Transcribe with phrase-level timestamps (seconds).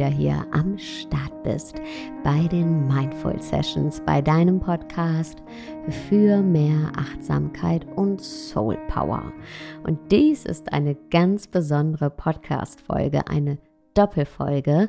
[0.00, 1.76] wieder hier am Start bist
[2.24, 5.42] bei den Mindful Sessions, bei deinem Podcast
[6.08, 9.30] für mehr Achtsamkeit und Soul Power.
[9.82, 13.58] Und dies ist eine ganz besondere Podcast-Folge, eine
[13.92, 14.88] Doppelfolge,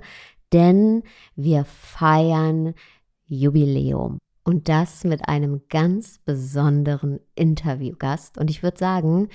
[0.53, 1.03] denn
[1.35, 2.73] wir feiern
[3.25, 4.17] Jubiläum.
[4.45, 8.37] Und das mit einem ganz besonderen Interviewgast.
[8.37, 9.27] Und ich würde sagen,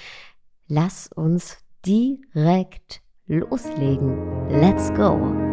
[0.69, 4.49] lass uns direkt loslegen.
[4.49, 5.46] Let's go!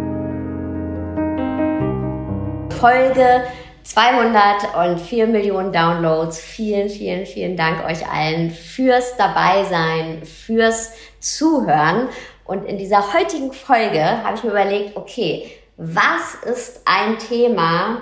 [2.83, 3.45] Folge
[3.83, 6.37] 204 Millionen Downloads.
[6.37, 12.09] Vielen, vielen, vielen Dank euch allen fürs Dabeisein, fürs Zuhören.
[12.43, 18.01] Und in dieser heutigen Folge habe ich mir überlegt, okay, was ist ein Thema,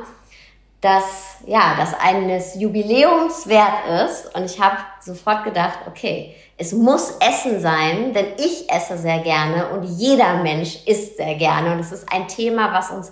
[0.81, 4.35] das, ja, das eines Jubiläums wert ist?
[4.35, 9.69] Und ich habe sofort gedacht, okay, es muss Essen sein, denn ich esse sehr gerne
[9.69, 11.71] und jeder Mensch isst sehr gerne.
[11.73, 13.11] Und es ist ein Thema, was uns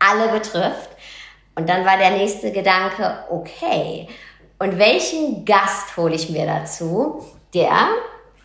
[0.00, 0.88] alle betrifft.
[1.54, 4.08] Und dann war der nächste Gedanke, okay,
[4.58, 7.88] und welchen Gast hole ich mir dazu, der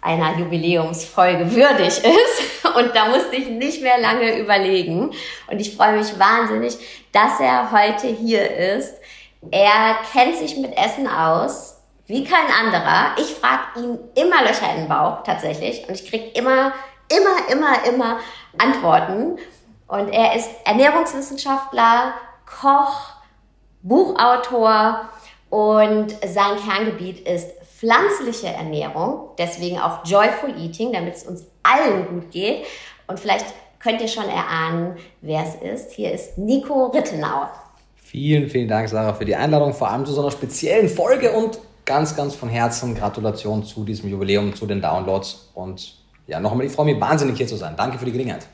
[0.01, 2.65] einer Jubiläumsfolge würdig ist.
[2.75, 5.11] Und da musste ich nicht mehr lange überlegen.
[5.47, 6.77] Und ich freue mich wahnsinnig,
[7.11, 8.93] dass er heute hier ist.
[9.51, 13.15] Er kennt sich mit Essen aus wie kein anderer.
[13.17, 16.73] Ich frage ihn immer Löcher in den Bauch tatsächlich und ich kriege immer,
[17.09, 18.19] immer, immer, immer
[18.57, 19.37] Antworten.
[19.87, 22.13] Und er ist Ernährungswissenschaftler,
[22.45, 23.13] Koch,
[23.81, 25.09] Buchautor
[25.49, 32.31] und sein Kerngebiet ist pflanzliche Ernährung, deswegen auch Joyful Eating, damit es uns allen gut
[32.31, 32.66] geht.
[33.07, 33.45] Und vielleicht
[33.79, 35.91] könnt ihr schon erahnen, wer es ist.
[35.91, 37.47] Hier ist Nico Rittenau.
[37.95, 41.59] Vielen, vielen Dank, Sarah, für die Einladung, vor allem zu so einer speziellen Folge und
[41.85, 46.72] ganz, ganz von Herzen Gratulation zu diesem Jubiläum, zu den Downloads und ja, nochmal, ich
[46.72, 47.75] freue mich wahnsinnig hier zu sein.
[47.77, 48.47] Danke für die Gelegenheit.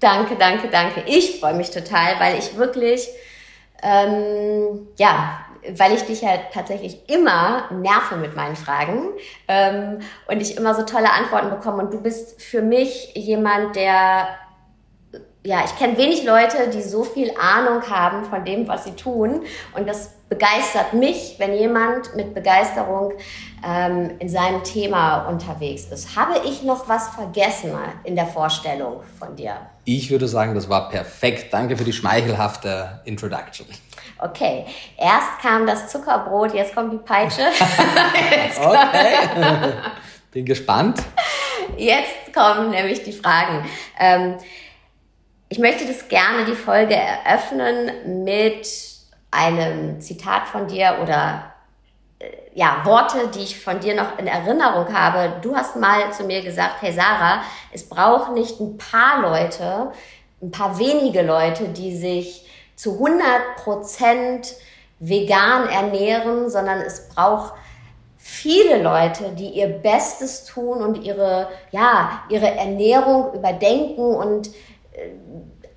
[0.00, 1.02] Danke, danke, danke.
[1.06, 3.08] Ich freue mich total, weil ich wirklich,
[3.82, 5.40] ähm, ja,
[5.76, 9.08] weil ich dich ja tatsächlich immer nerve mit meinen Fragen
[9.48, 9.98] ähm,
[10.28, 11.82] und ich immer so tolle Antworten bekomme.
[11.82, 14.28] Und du bist für mich jemand, der
[15.44, 19.44] ja, ich kenne wenig Leute, die so viel Ahnung haben von dem, was sie tun.
[19.74, 23.12] Und das begeistert mich, wenn jemand mit Begeisterung
[23.66, 26.16] ähm, in seinem Thema unterwegs ist.
[26.16, 27.72] Habe ich noch was vergessen
[28.04, 29.56] in der Vorstellung von dir?
[29.84, 31.52] Ich würde sagen, das war perfekt.
[31.52, 33.66] Danke für die schmeichelhafte Introduction.
[34.18, 34.66] Okay,
[34.96, 37.42] erst kam das Zuckerbrot, jetzt kommt die Peitsche.
[38.60, 39.72] okay,
[40.32, 41.00] bin gespannt.
[41.76, 43.64] Jetzt kommen nämlich die Fragen.
[43.98, 44.36] Ähm,
[45.48, 48.68] ich möchte das gerne die Folge eröffnen mit
[49.30, 51.47] einem Zitat von dir oder
[52.54, 55.34] ja, Worte, die ich von dir noch in Erinnerung habe.
[55.40, 57.42] Du hast mal zu mir gesagt, hey Sarah,
[57.72, 59.92] es braucht nicht ein paar Leute,
[60.42, 64.54] ein paar wenige Leute, die sich zu 100 Prozent
[64.98, 67.54] vegan ernähren, sondern es braucht
[68.16, 74.48] viele Leute, die ihr Bestes tun und ihre, ja, ihre Ernährung überdenken und
[74.92, 75.10] äh,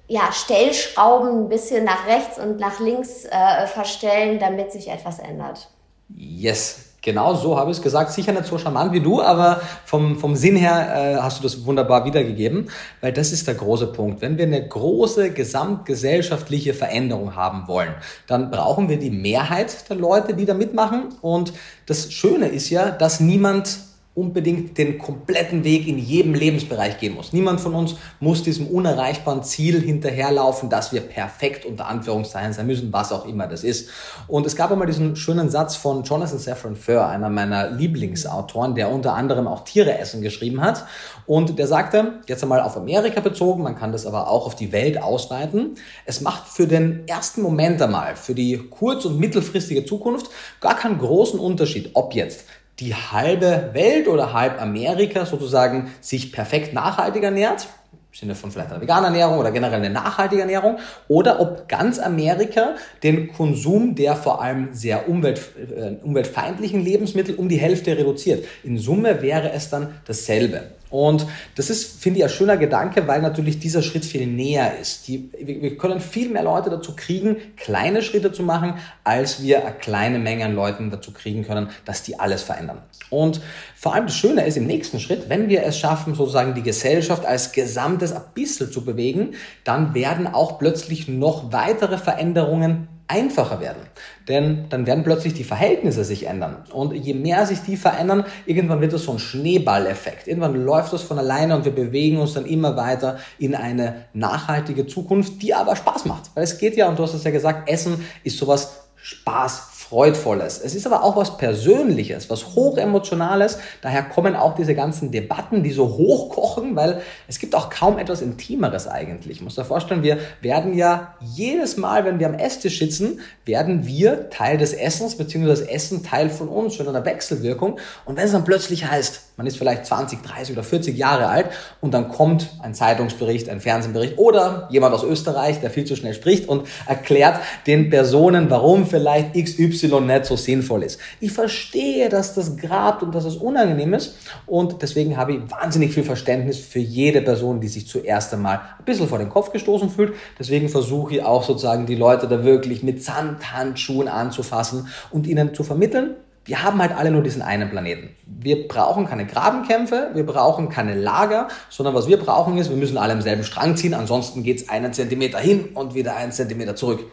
[0.08, 5.70] ja, Stellschrauben ein bisschen nach rechts und nach links äh, verstellen, damit sich etwas ändert.
[6.16, 8.12] Yes, Genau so habe ich es gesagt.
[8.12, 11.66] Sicher nicht so charmant wie du, aber vom, vom Sinn her äh, hast du das
[11.66, 12.70] wunderbar wiedergegeben,
[13.02, 14.22] weil das ist der große Punkt.
[14.22, 17.96] Wenn wir eine große gesamtgesellschaftliche Veränderung haben wollen,
[18.28, 21.06] dann brauchen wir die Mehrheit der Leute, die da mitmachen.
[21.22, 21.54] Und
[21.88, 23.80] das Schöne ist ja, dass niemand
[24.14, 27.32] unbedingt den kompletten Weg in jedem Lebensbereich gehen muss.
[27.32, 32.92] Niemand von uns muss diesem unerreichbaren Ziel hinterherlaufen, dass wir perfekt unter Anführungszeichen sein müssen,
[32.92, 33.90] was auch immer das ist.
[34.28, 38.92] Und es gab einmal diesen schönen Satz von Jonathan Safran Foer, einer meiner Lieblingsautoren, der
[38.92, 40.86] unter anderem auch Tiere essen geschrieben hat.
[41.26, 44.74] Und der sagte, jetzt einmal auf Amerika bezogen, man kann das aber auch auf die
[44.74, 45.76] Welt ausweiten,
[46.06, 50.30] es macht für den ersten Moment einmal, für die kurz- und mittelfristige Zukunft
[50.60, 52.44] gar keinen großen Unterschied, ob jetzt
[52.80, 57.68] die halbe Welt oder halb Amerika sozusagen sich perfekt nachhaltig ernährt,
[58.12, 62.00] im Sinne von vielleicht einer veganen Ernährung oder generell eine nachhaltige Ernährung, oder ob ganz
[62.00, 68.46] Amerika den Konsum der vor allem sehr umwelt, äh, umweltfeindlichen Lebensmittel um die Hälfte reduziert.
[68.64, 70.64] In Summe wäre es dann dasselbe.
[70.92, 75.08] Und das ist, finde ich, ein schöner Gedanke, weil natürlich dieser Schritt viel näher ist.
[75.08, 79.76] Die, wir können viel mehr Leute dazu kriegen, kleine Schritte zu machen, als wir eine
[79.76, 82.84] kleine Menge an Leuten dazu kriegen können, dass die alles verändern.
[83.10, 83.42] Und
[83.76, 87.26] vor allem das Schöne ist im nächsten Schritt, wenn wir es schaffen, sozusagen die Gesellschaft
[87.26, 89.34] als Gesamtes ein bisschen zu bewegen,
[89.64, 93.82] dann werden auch plötzlich noch weitere Veränderungen einfacher werden.
[94.28, 96.64] Denn dann werden plötzlich die Verhältnisse sich ändern.
[96.72, 100.28] Und je mehr sich die verändern, irgendwann wird das so ein Schneeballeffekt.
[100.28, 104.88] Irgendwann läuft das von alleine und wir bewegen uns dann immer weiter in eine nachhaltige
[104.88, 106.32] Zukunft, die aber Spaß macht.
[106.36, 110.62] Weil es geht ja, und du hast es ja gesagt, Essen ist sowas Spaß Freudvolles.
[110.64, 113.58] Es ist aber auch was Persönliches, was Hochemotionales.
[113.82, 118.22] Daher kommen auch diese ganzen Debatten, die so hochkochen, weil es gibt auch kaum etwas
[118.22, 119.40] Intimeres eigentlich.
[119.40, 123.86] Ich muss dir vorstellen, wir werden ja jedes Mal, wenn wir am Esstisch sitzen, werden
[123.86, 127.78] wir Teil des Essens, beziehungsweise das Essen Teil von uns, in einer Wechselwirkung.
[128.06, 131.48] Und wenn es dann plötzlich heißt, man ist vielleicht 20, 30 oder 40 Jahre alt
[131.80, 136.14] und dann kommt ein Zeitungsbericht, ein Fernsehbericht oder jemand aus Österreich, der viel zu schnell
[136.14, 141.00] spricht und erklärt den Personen, warum vielleicht XY nicht so sinnvoll ist.
[141.20, 144.16] Ich verstehe, dass das grabt und dass es unangenehm ist
[144.46, 148.86] und deswegen habe ich wahnsinnig viel Verständnis für jede Person, die sich zuerst einmal ein
[148.86, 150.14] bisschen vor den Kopf gestoßen fühlt.
[150.38, 155.64] Deswegen versuche ich auch sozusagen die Leute da wirklich mit Sandhandschuhen anzufassen und ihnen zu
[155.64, 156.14] vermitteln,
[156.46, 158.16] wir haben halt alle nur diesen einen Planeten.
[158.26, 162.98] Wir brauchen keine Grabenkämpfe, wir brauchen keine Lager, sondern was wir brauchen ist, wir müssen
[162.98, 167.06] alle im selben Strang ziehen, ansonsten geht's einen Zentimeter hin und wieder einen Zentimeter zurück.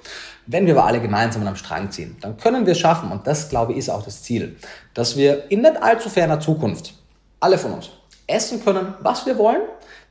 [0.47, 3.51] Wenn wir aber alle gemeinsam am Strang ziehen, dann können wir es schaffen, und das
[3.51, 4.57] glaube ich ist auch das Ziel,
[4.95, 6.95] dass wir in nicht allzu ferner Zukunft,
[7.39, 7.91] alle von uns,
[8.27, 9.61] essen können, was wir wollen,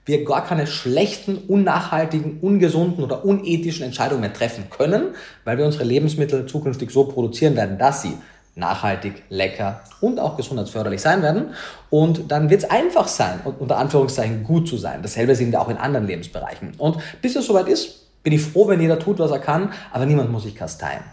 [0.06, 5.84] wir gar keine schlechten, unnachhaltigen, ungesunden oder unethischen Entscheidungen mehr treffen können, weil wir unsere
[5.84, 8.14] Lebensmittel zukünftig so produzieren werden, dass sie
[8.58, 11.54] nachhaltig, lecker und auch gesundheitsförderlich sein werden.
[11.90, 15.02] Und dann wird es einfach sein, unter Anführungszeichen gut zu sein.
[15.02, 16.74] Dasselbe sehen wir auch in anderen Lebensbereichen.
[16.78, 20.06] Und bis es soweit ist, bin ich froh, wenn jeder tut, was er kann, aber
[20.06, 21.04] niemand muss sich kasteien.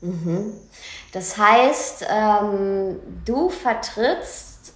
[0.00, 0.52] Mhm.
[1.12, 4.74] Das heißt, ähm, du vertrittst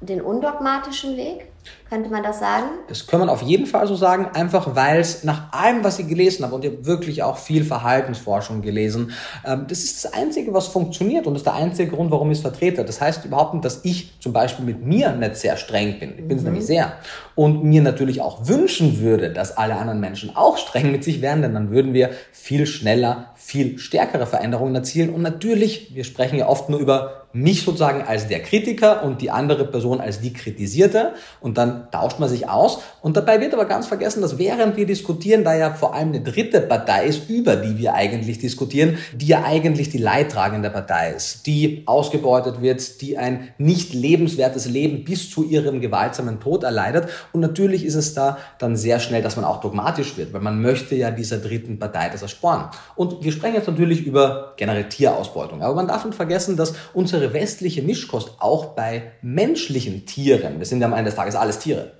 [0.00, 1.46] den undogmatischen Weg?
[1.88, 2.66] Könnte man das sagen?
[2.88, 6.08] Das kann man auf jeden Fall so sagen, einfach weil es nach allem, was ich
[6.08, 9.12] gelesen habe, und ich habe wirklich auch viel Verhaltensforschung gelesen,
[9.44, 12.38] ähm, das ist das Einzige, was funktioniert und das ist der einzige Grund, warum ich
[12.38, 12.84] es vertrete.
[12.84, 16.14] Das heißt überhaupt nicht, dass ich zum Beispiel mit mir nicht sehr streng bin.
[16.18, 16.50] Ich bin es mhm.
[16.50, 16.94] nämlich sehr.
[17.34, 21.42] Und mir natürlich auch wünschen würde, dass alle anderen Menschen auch streng mit sich wären,
[21.42, 25.10] denn dann würden wir viel schneller, viel stärkere Veränderungen erzielen.
[25.10, 29.30] Und natürlich, wir sprechen ja oft nur über mich sozusagen als der Kritiker und die
[29.30, 33.64] andere Person als die Kritisierte und dann tauscht man sich aus und dabei wird aber
[33.64, 37.56] ganz vergessen, dass während wir diskutieren, da ja vor allem eine dritte Partei ist, über
[37.56, 43.18] die wir eigentlich diskutieren, die ja eigentlich die leidtragende Partei ist, die ausgebeutet wird, die
[43.18, 48.38] ein nicht lebenswertes Leben bis zu ihrem gewaltsamen Tod erleidet und natürlich ist es da
[48.60, 52.10] dann sehr schnell, dass man auch dogmatisch wird, weil man möchte ja dieser dritten Partei
[52.10, 52.66] das ersporen.
[52.94, 57.32] Und wir sprechen jetzt natürlich über generell Tierausbeutung, aber man darf nicht vergessen, dass unsere
[57.32, 61.92] westliche Mischkost auch bei menschlichen Tieren, wir sind ja am Ende des Tages alles Tiere,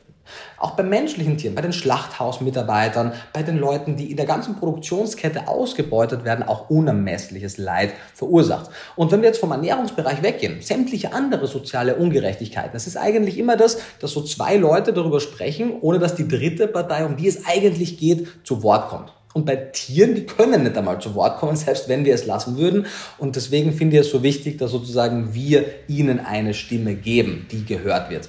[0.59, 5.49] auch bei menschlichen Tieren, bei den Schlachthausmitarbeitern, bei den Leuten, die in der ganzen Produktionskette
[5.49, 8.71] ausgebeutet werden, auch unermessliches Leid verursacht.
[8.97, 13.57] Und wenn wir jetzt vom Ernährungsbereich weggehen, sämtliche andere soziale Ungerechtigkeiten, das ist eigentlich immer
[13.57, 17.45] das, dass so zwei Leute darüber sprechen, ohne dass die dritte Partei, um die es
[17.45, 19.13] eigentlich geht, zu Wort kommt.
[19.35, 22.57] Und bei Tieren, die können nicht einmal zu Wort kommen, selbst wenn wir es lassen
[22.57, 22.87] würden.
[23.19, 27.65] Und deswegen finde ich es so wichtig, dass sozusagen wir ihnen eine Stimme geben, die
[27.65, 28.29] gehört wird.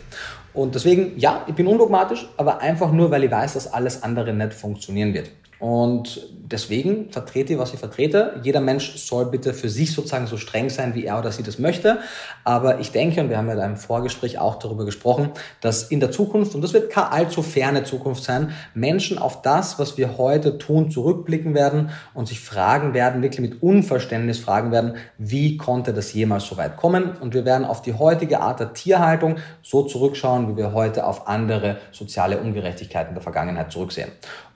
[0.54, 4.34] Und deswegen, ja, ich bin undogmatisch, aber einfach nur, weil ich weiß, dass alles andere
[4.34, 5.30] nicht funktionieren wird.
[5.60, 8.40] Und deswegen vertrete ich, was ich vertrete.
[8.44, 11.60] Jeder Mensch soll bitte für sich sozusagen so streng sein, wie er oder sie das
[11.60, 12.00] möchte.
[12.44, 15.32] Aber ich denke, und wir haben ja da im Vorgespräch auch darüber gesprochen,
[15.62, 19.80] dass in der Zukunft, und das wird keine allzu ferne Zukunft sein, Menschen auf das,
[19.80, 24.96] was wir heute tun, zurückblicken werden und sich fragen werden, wirklich mit Unverständnis fragen werden,
[25.18, 27.16] wie konnte das jemals so weit kommen?
[27.18, 31.28] Und wir werden auf die heutige Art der Tierhaltung so zurückschauen, wie wir heute auf
[31.28, 34.12] andere soziale Ungerechtigkeiten der Vergangenheit zurücksehen.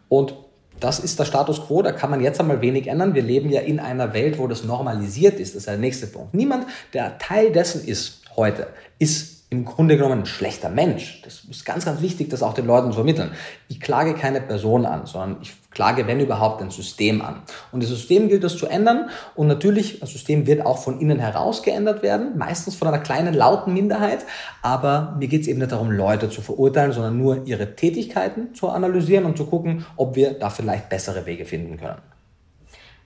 [0.09, 0.33] Und
[0.79, 3.13] das ist der Status quo, da kann man jetzt einmal wenig ändern.
[3.13, 5.55] Wir leben ja in einer Welt, wo das normalisiert ist.
[5.55, 6.33] Das ist der nächste Punkt.
[6.33, 8.67] Niemand, der Teil dessen ist heute,
[8.97, 11.21] ist im Grunde genommen ein schlechter Mensch.
[11.23, 13.31] Das ist ganz, ganz wichtig, das auch den Leuten zu vermitteln.
[13.67, 17.43] Ich klage keine Person an, sondern ich klage, wenn überhaupt, ein System an.
[17.71, 19.09] Und das System gilt es zu ändern.
[19.35, 23.33] Und natürlich, das System wird auch von innen heraus geändert werden, meistens von einer kleinen,
[23.33, 24.25] lauten Minderheit.
[24.61, 28.69] Aber mir geht es eben nicht darum, Leute zu verurteilen, sondern nur ihre Tätigkeiten zu
[28.69, 32.01] analysieren und zu gucken, ob wir da vielleicht bessere Wege finden können.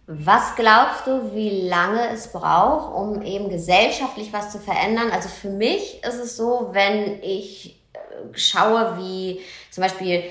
[0.05, 5.11] Was glaubst du, wie lange es braucht, um eben gesellschaftlich was zu verändern?
[5.11, 7.97] Also für mich ist es so, wenn ich äh,
[8.33, 9.39] schaue, wie
[9.71, 10.23] zum Beispiel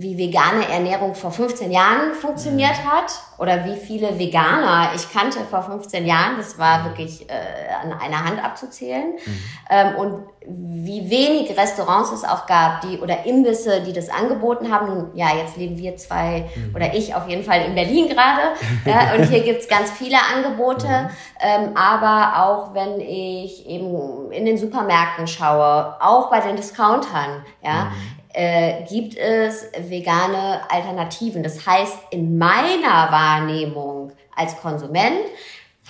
[0.00, 5.62] wie vegane Ernährung vor 15 Jahren funktioniert hat oder wie viele Veganer ich kannte vor
[5.62, 6.38] 15 Jahren.
[6.38, 7.34] Das war wirklich äh,
[7.82, 9.12] an einer Hand abzuzählen.
[9.12, 9.38] Mhm.
[9.68, 14.86] Ähm, und wie wenig Restaurants es auch gab, die oder Imbisse, die das angeboten haben.
[14.86, 16.74] Nun, ja, jetzt leben wir zwei mhm.
[16.74, 18.40] oder ich auf jeden Fall in Berlin gerade.
[18.86, 20.86] ja, und hier gibt's ganz viele Angebote.
[20.86, 21.08] Mhm.
[21.40, 27.84] Ähm, aber auch wenn ich eben in den Supermärkten schaue, auch bei den Discountern, ja,
[27.84, 31.42] mhm äh, gibt es vegane Alternativen.
[31.42, 35.24] Das heißt, in meiner Wahrnehmung als Konsument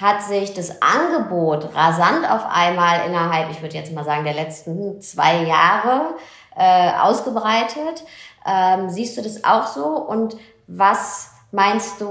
[0.01, 5.01] hat sich das Angebot rasant auf einmal innerhalb, ich würde jetzt mal sagen, der letzten
[5.01, 6.15] zwei Jahre
[6.57, 8.05] äh, ausgebreitet.
[8.47, 9.85] Ähm, siehst du das auch so?
[9.85, 12.07] Und was meinst du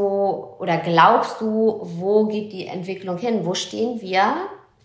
[0.59, 3.45] oder glaubst du, wo geht die Entwicklung hin?
[3.45, 4.36] Wo stehen wir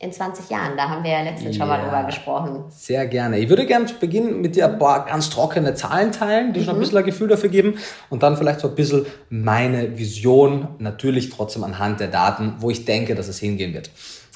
[0.05, 0.77] in 20 Jahren.
[0.77, 2.65] Da haben wir ja letztens schon mal drüber gesprochen.
[2.69, 3.39] Sehr gerne.
[3.39, 6.65] Ich würde gerne zu Beginn mit dir ein paar ganz trockene Zahlen teilen, die mhm.
[6.65, 7.79] schon ein bisschen ein Gefühl dafür geben
[8.11, 12.85] und dann vielleicht so ein bisschen meine Vision, natürlich trotzdem anhand der Daten, wo ich
[12.85, 13.91] denke, dass es hingehen wird.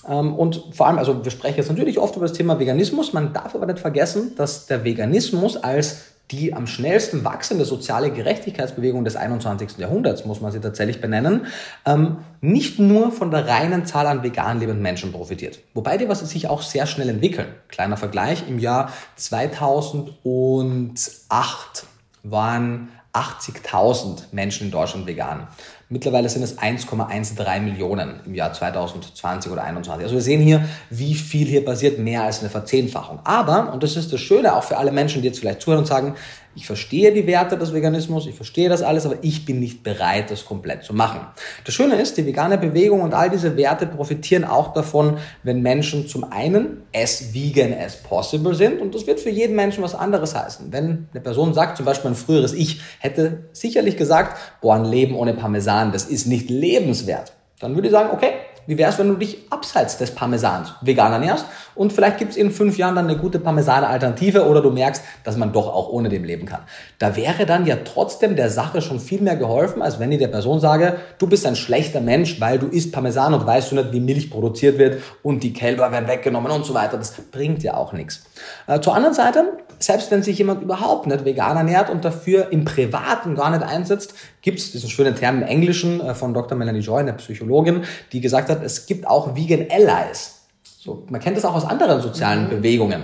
[0.08, 3.12] Ähm, und vor allem, also wir sprechen jetzt natürlich oft über das Thema Veganismus.
[3.12, 9.04] Man darf aber nicht vergessen, dass der Veganismus als die am schnellsten wachsende soziale Gerechtigkeitsbewegung
[9.04, 9.78] des 21.
[9.78, 11.46] Jahrhunderts, muss man sie tatsächlich benennen,
[11.86, 15.60] ähm, nicht nur von der reinen Zahl an vegan lebenden Menschen profitiert.
[15.74, 17.48] Wobei die was sich auch sehr schnell entwickeln.
[17.68, 21.86] Kleiner Vergleich, im Jahr 2008
[22.22, 25.48] waren 80.000 Menschen in Deutschland vegan.
[25.90, 30.04] Mittlerweile sind es 1,13 Millionen im Jahr 2020 oder 2021.
[30.04, 33.20] Also wir sehen hier, wie viel hier passiert, mehr als eine Verzehnfachung.
[33.24, 35.86] Aber, und das ist das Schöne auch für alle Menschen, die jetzt vielleicht zuhören und
[35.86, 36.14] sagen,
[36.58, 40.32] ich verstehe die Werte des Veganismus, ich verstehe das alles, aber ich bin nicht bereit,
[40.32, 41.20] das komplett zu machen.
[41.64, 46.08] Das Schöne ist, die vegane Bewegung und all diese Werte profitieren auch davon, wenn Menschen
[46.08, 50.34] zum einen as vegan as possible sind und das wird für jeden Menschen was anderes
[50.34, 50.72] heißen.
[50.72, 55.14] Wenn eine Person sagt, zum Beispiel ein früheres Ich hätte sicherlich gesagt, boah, ein Leben
[55.14, 58.32] ohne Parmesan, das ist nicht lebenswert, dann würde ich sagen, okay,
[58.68, 62.36] wie wäre es, wenn du dich abseits des Parmesans vegan ernährst und vielleicht gibt es
[62.36, 66.10] in fünf Jahren dann eine gute Parmesane-Alternative oder du merkst, dass man doch auch ohne
[66.10, 66.60] dem leben kann.
[66.98, 70.28] Da wäre dann ja trotzdem der Sache schon viel mehr geholfen, als wenn ich der
[70.28, 73.92] Person sage, du bist ein schlechter Mensch, weil du isst Parmesan und weißt du nicht,
[73.92, 76.98] wie Milch produziert wird und die Kälber werden weggenommen und so weiter.
[76.98, 78.24] Das bringt ja auch nichts.
[78.66, 79.44] Äh, zur anderen Seite,
[79.78, 84.12] selbst wenn sich jemand überhaupt nicht vegan ernährt und dafür im Privaten gar nicht einsetzt,
[84.42, 86.56] gibt es diesen schönen Term im Englischen äh, von Dr.
[86.56, 90.34] Melanie Joy, eine Psychologin, die gesagt hat, es gibt auch Vegan Allies.
[90.80, 92.50] So, man kennt das auch aus anderen sozialen mhm.
[92.50, 93.02] Bewegungen.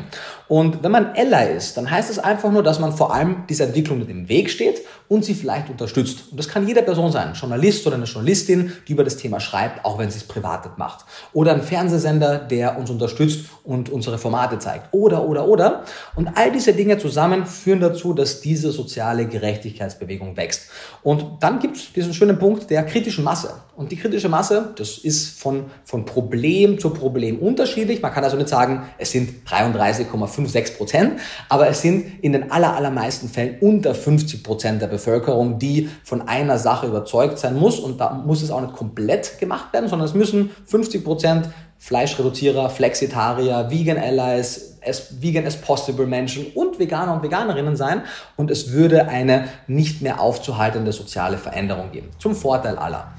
[0.49, 3.67] Und wenn man Ally ist, dann heißt es einfach nur, dass man vor allem dieser
[3.67, 6.31] Entwicklung mit im Weg steht und sie vielleicht unterstützt.
[6.31, 9.41] Und das kann jede Person sein, ein Journalist oder eine Journalistin, die über das Thema
[9.41, 11.05] schreibt, auch wenn sie es privat macht.
[11.33, 14.89] Oder ein Fernsehsender, der uns unterstützt und unsere Formate zeigt.
[14.93, 15.85] Oder, oder, oder.
[16.15, 20.71] Und all diese Dinge zusammen führen dazu, dass diese soziale Gerechtigkeitsbewegung wächst.
[21.03, 23.55] Und dann gibt es diesen schönen Punkt der kritischen Masse.
[23.77, 28.01] Und die kritische Masse, das ist von, von Problem zu Problem unterschiedlich.
[28.01, 32.33] Man kann also nicht sagen, es sind 33,5 5, 6 Prozent, aber es sind in
[32.33, 37.57] den aller, allermeisten Fällen unter 50 Prozent der Bevölkerung, die von einer Sache überzeugt sein
[37.57, 41.49] muss und da muss es auch nicht komplett gemacht werden, sondern es müssen 50 Prozent
[41.79, 48.03] Fleischreduzierer, Flexitarier, Vegan Allies, as vegan as possible Menschen und Veganer und Veganerinnen sein
[48.37, 52.11] und es würde eine nicht mehr aufzuhaltende soziale Veränderung geben.
[52.19, 53.13] Zum Vorteil aller.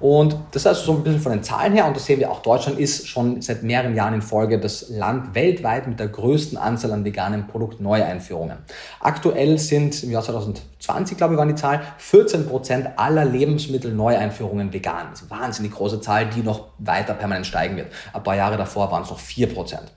[0.00, 2.30] Und das ist also so ein bisschen von den Zahlen her, und das sehen wir
[2.30, 6.56] auch, Deutschland ist schon seit mehreren Jahren in Folge das Land weltweit mit der größten
[6.56, 8.58] Anzahl an veganen Produktneueinführungen.
[9.00, 10.64] Aktuell sind im Jahr 2020,
[11.16, 15.08] glaube ich, waren die Zahlen, 14 Prozent aller Lebensmittelneueinführungen vegan.
[15.10, 17.88] Das ist eine wahnsinnig große Zahl, die noch weiter permanent steigen wird.
[18.12, 19.92] Ein paar Jahre davor waren es noch 4 Prozent.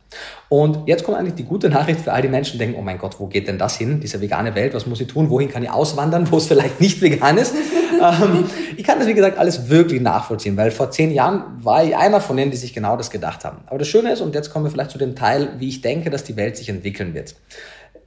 [0.50, 2.98] Und jetzt kommt eigentlich die gute Nachricht für all die Menschen, die denken, oh mein
[2.98, 5.64] Gott, wo geht denn das hin, diese vegane Welt, was muss ich tun, wohin kann
[5.64, 7.56] ich auswandern, wo es vielleicht nicht vegan ist.
[8.02, 8.46] ähm,
[8.78, 12.22] ich kann das, wie gesagt, alles wirklich nachvollziehen, weil vor zehn Jahren war ich einer
[12.22, 13.58] von denen, die sich genau das gedacht haben.
[13.66, 16.10] Aber das Schöne ist, und jetzt kommen wir vielleicht zu dem Teil, wie ich denke,
[16.10, 17.36] dass die Welt sich entwickeln wird.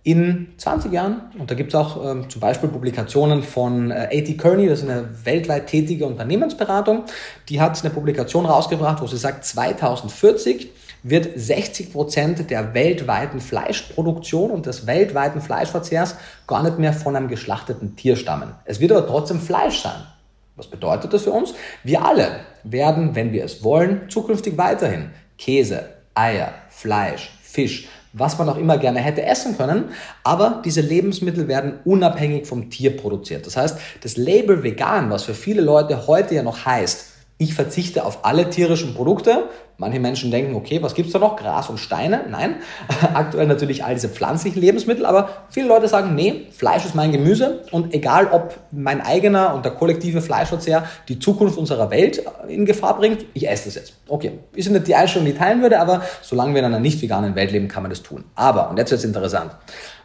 [0.06, 4.36] In 20 Jahren, und da gibt es auch ähm, zum Beispiel Publikationen von äh, A.T.
[4.36, 7.06] Kearney, das ist eine weltweit tätige Unternehmensberatung,
[7.48, 10.70] die hat eine Publikation rausgebracht, wo sie sagt, 2040
[11.02, 16.14] wird 60 Prozent der weltweiten Fleischproduktion und des weltweiten Fleischverzehrs
[16.46, 18.54] gar nicht mehr von einem geschlachteten Tier stammen.
[18.64, 20.06] Es wird aber trotzdem Fleisch sein.
[20.54, 21.52] Was bedeutet das für uns?
[21.82, 25.82] Wir alle werden, wenn wir es wollen, zukünftig weiterhin Käse,
[26.14, 29.90] Eier, Fleisch, Fisch, was man auch immer gerne hätte essen können,
[30.24, 33.46] aber diese Lebensmittel werden unabhängig vom Tier produziert.
[33.46, 38.04] Das heißt, das Label vegan, was für viele Leute heute ja noch heißt, ich verzichte
[38.04, 39.44] auf alle tierischen Produkte.
[39.78, 41.36] Manche Menschen denken, okay, was gibt's da noch?
[41.36, 42.24] Gras und Steine?
[42.30, 42.56] Nein,
[43.14, 47.62] aktuell natürlich all diese pflanzlichen Lebensmittel, aber viele Leute sagen, nee, Fleisch ist mein Gemüse
[47.72, 52.96] und egal ob mein eigener und der kollektive Fleischverzehr die Zukunft unserer Welt in Gefahr
[52.96, 53.94] bringt, ich esse das jetzt.
[54.08, 57.02] Okay, ist nicht die Einstellung, die ich teilen würde, aber solange wir in einer nicht
[57.02, 58.24] veganen Welt leben, kann man das tun.
[58.34, 59.50] Aber, und jetzt wird's interessant,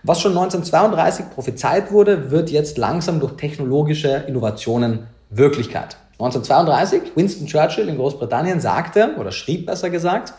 [0.04, 5.96] was schon 1932 prophezeit wurde, wird jetzt langsam durch technologische Innovationen Wirklichkeit.
[6.24, 10.34] 1932, Winston Churchill in Großbritannien sagte, oder schrieb besser gesagt,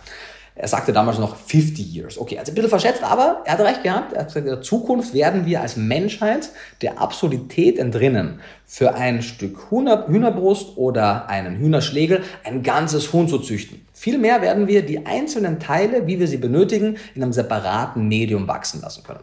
[0.55, 2.19] er sagte damals noch 50 years.
[2.19, 4.12] Okay, also ein bisschen verschätzt, aber er hat recht gehabt.
[4.12, 6.51] Er hat gesagt, in der Zukunft werden wir als Menschheit
[6.83, 8.41] der Absurdität entrinnen.
[8.67, 13.87] Für ein Stück Hühner, Hühnerbrust oder einen Hühnerschlegel ein ganzes Huhn zu züchten.
[13.95, 18.83] Vielmehr werden wir die einzelnen Teile, wie wir sie benötigen, in einem separaten Medium wachsen
[18.83, 19.23] lassen können.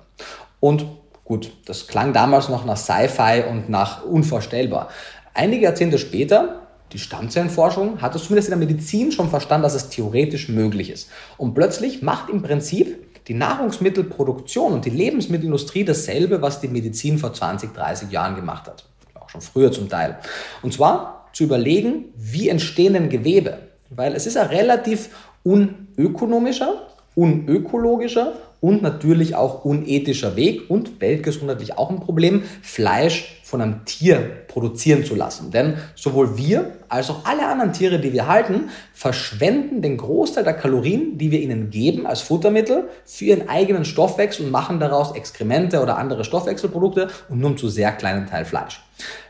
[0.60, 0.86] Und
[1.25, 4.89] gut, das klang damals noch nach Sci-Fi und nach unvorstellbar.
[5.34, 9.90] Einige Jahrzehnte später, die Stammzellenforschung hat es zumindest in der Medizin schon verstanden, dass es
[9.90, 11.10] theoretisch möglich ist.
[11.38, 17.32] Und plötzlich macht im Prinzip die Nahrungsmittelproduktion und die Lebensmittelindustrie dasselbe, was die Medizin vor
[17.32, 18.86] 20, 30 Jahren gemacht hat.
[19.14, 20.18] Auch schon früher zum Teil.
[20.64, 23.60] Und zwar zu überlegen, wie entstehen denn Gewebe?
[23.92, 25.10] Weil es ist ein relativ
[25.44, 33.84] unökonomischer, unökologischer und natürlich auch unethischer Weg und weltgesundheitlich auch ein Problem, Fleisch von einem
[33.86, 35.50] Tier produzieren zu lassen.
[35.50, 40.53] Denn sowohl wir als auch alle anderen Tiere, die wir halten, verschwenden den Großteil der
[40.53, 45.82] Kalorien, die wir ihnen geben als Futtermittel, für ihren eigenen Stoffwechsel und machen daraus Exkremente
[45.82, 48.84] oder andere Stoffwechselprodukte und nur zu sehr kleinen Teil Fleisch.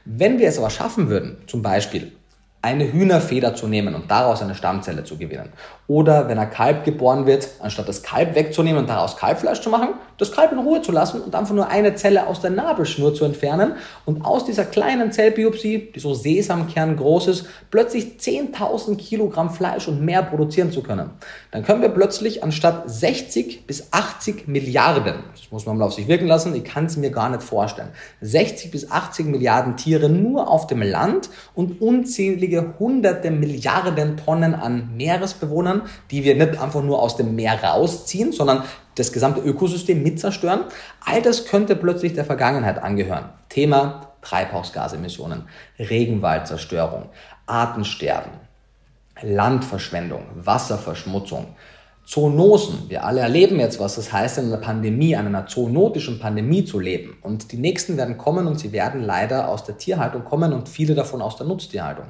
[0.04, 2.12] Wenn wir es aber schaffen würden, zum Beispiel
[2.62, 5.50] eine Hühnerfeder zu nehmen und daraus eine Stammzelle zu gewinnen.
[5.88, 9.94] Oder wenn ein Kalb geboren wird, anstatt das Kalb wegzunehmen und daraus Kalbfleisch zu machen,
[10.20, 13.26] das Kalb in Ruhe zu lassen und einfach nur eine Zelle aus der Nabelschnur zu
[13.26, 13.74] entfernen
[14.06, 20.02] und aus dieser kleinen Zellbiopsie, die so Sesamkern groß ist, plötzlich 10.000 Kilogramm Fleisch und
[20.02, 21.10] mehr produzieren zu können.
[21.52, 26.08] Dann können wir plötzlich anstatt 60 bis 80 Milliarden, das muss man mal auf sich
[26.08, 27.90] wirken lassen, ich kann es mir gar nicht vorstellen,
[28.22, 34.90] 60 bis 80 Milliarden Tiere nur auf dem Land und unzählige hunderte Milliarden Tonnen an
[34.98, 38.64] Meeresbewohnern, die wir nicht einfach nur aus dem Meer rausziehen, sondern
[39.00, 40.66] das gesamte Ökosystem mit zerstören.
[41.06, 43.30] All das könnte plötzlich der Vergangenheit angehören.
[43.48, 47.10] Thema Treibhausgasemissionen, Regenwaldzerstörung,
[47.46, 48.32] Artensterben,
[49.22, 51.56] Landverschwendung, Wasserverschmutzung,
[52.10, 52.90] Zoonosen.
[52.90, 56.80] Wir alle erleben jetzt, was es heißt, in einer Pandemie, an einer zoonotischen Pandemie zu
[56.80, 57.20] leben.
[57.22, 60.96] Und die nächsten werden kommen und sie werden leider aus der Tierhaltung kommen und viele
[60.96, 62.06] davon aus der Nutztierhaltung.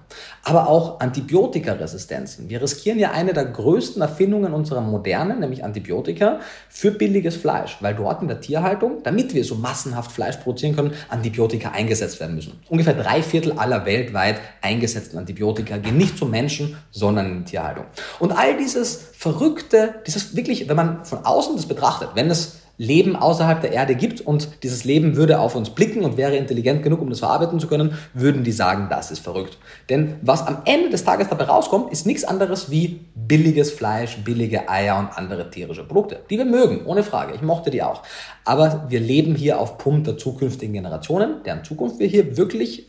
[0.46, 2.48] Aber auch Antibiotikaresistenzen.
[2.48, 7.94] Wir riskieren ja eine der größten Erfindungen unserer Moderne, nämlich Antibiotika, für billiges Fleisch, weil
[7.94, 12.54] dort in der Tierhaltung, damit wir so massenhaft Fleisch produzieren können, Antibiotika eingesetzt werden müssen.
[12.70, 17.84] Ungefähr drei Viertel aller weltweit eingesetzten Antibiotika gehen nicht zum Menschen, sondern in die Tierhaltung.
[18.20, 23.18] Und all dieses verrückte, dieses wirklich, wenn man von außen das betrachtet, wenn es Leben
[23.18, 27.02] außerhalb der Erde gibt und dieses Leben würde auf uns blicken und wäre intelligent genug,
[27.02, 29.58] um das verarbeiten zu können, würden die sagen, das ist verrückt.
[29.90, 34.70] Denn was am Ende des Tages dabei rauskommt, ist nichts anderes wie billiges Fleisch, billige
[34.70, 37.34] Eier und andere tierische Produkte, die wir mögen, ohne Frage.
[37.36, 38.02] Ich mochte die auch.
[38.46, 42.88] Aber wir leben hier auf Pump der zukünftigen Generationen, deren Zukunft wir hier wirklich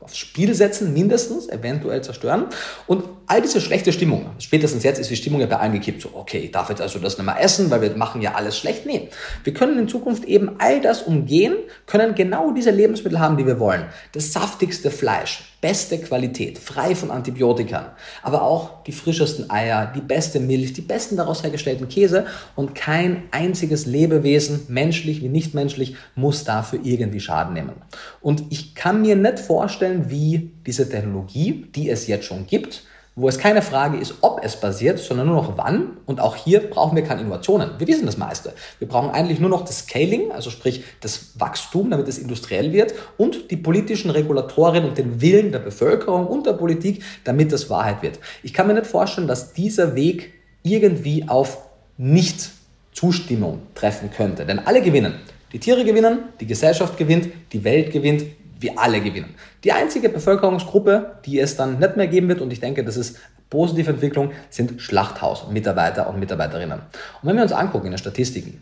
[0.00, 2.46] aufs Spiel setzen, mindestens, eventuell zerstören.
[2.86, 6.10] Und all diese schlechte Stimmung, spätestens jetzt ist die Stimmung ja bei allen gekippt, so,
[6.14, 8.86] okay, ich darf jetzt also das nicht mehr essen, weil wir machen ja alles schlecht.
[8.86, 9.08] Nee,
[9.42, 11.56] wir können in Zukunft eben all das umgehen,
[11.86, 13.86] können genau diese Lebensmittel haben, die wir wollen.
[14.12, 20.38] Das saftigste Fleisch, beste Qualität, frei von Antibiotika, aber auch die frischesten Eier, die beste
[20.38, 26.44] Milch, die besten daraus hergestellten Käse und kein einziges Lebewesen, menschlich wie nicht menschlich, muss
[26.44, 27.72] dafür irgendwie Schaden nehmen.
[28.20, 32.84] Und ich kann mir nicht vorstellen, wie diese Technologie, die es jetzt schon gibt,
[33.20, 35.96] wo es keine Frage ist, ob es passiert, sondern nur noch wann.
[36.06, 37.70] Und auch hier brauchen wir keine Innovationen.
[37.76, 38.52] Wir wissen das meiste.
[38.78, 42.94] Wir brauchen eigentlich nur noch das Scaling, also sprich das Wachstum, damit es industriell wird
[43.16, 48.02] und die politischen Regulatorien und den Willen der Bevölkerung und der Politik, damit es Wahrheit
[48.02, 48.20] wird.
[48.44, 51.58] Ich kann mir nicht vorstellen, dass dieser Weg irgendwie auf
[51.96, 54.46] Nicht-Zustimmung treffen könnte.
[54.46, 55.14] Denn alle gewinnen.
[55.52, 58.22] Die Tiere gewinnen, die Gesellschaft gewinnt, die Welt gewinnt,
[58.60, 59.34] wir alle gewinnen.
[59.64, 63.18] Die einzige Bevölkerungsgruppe, die es dann nicht mehr geben wird, und ich denke, das ist
[63.50, 66.80] positive Entwicklung, sind Schlachthausmitarbeiter und Mitarbeiterinnen.
[66.80, 68.60] Und wenn wir uns angucken in den Statistiken,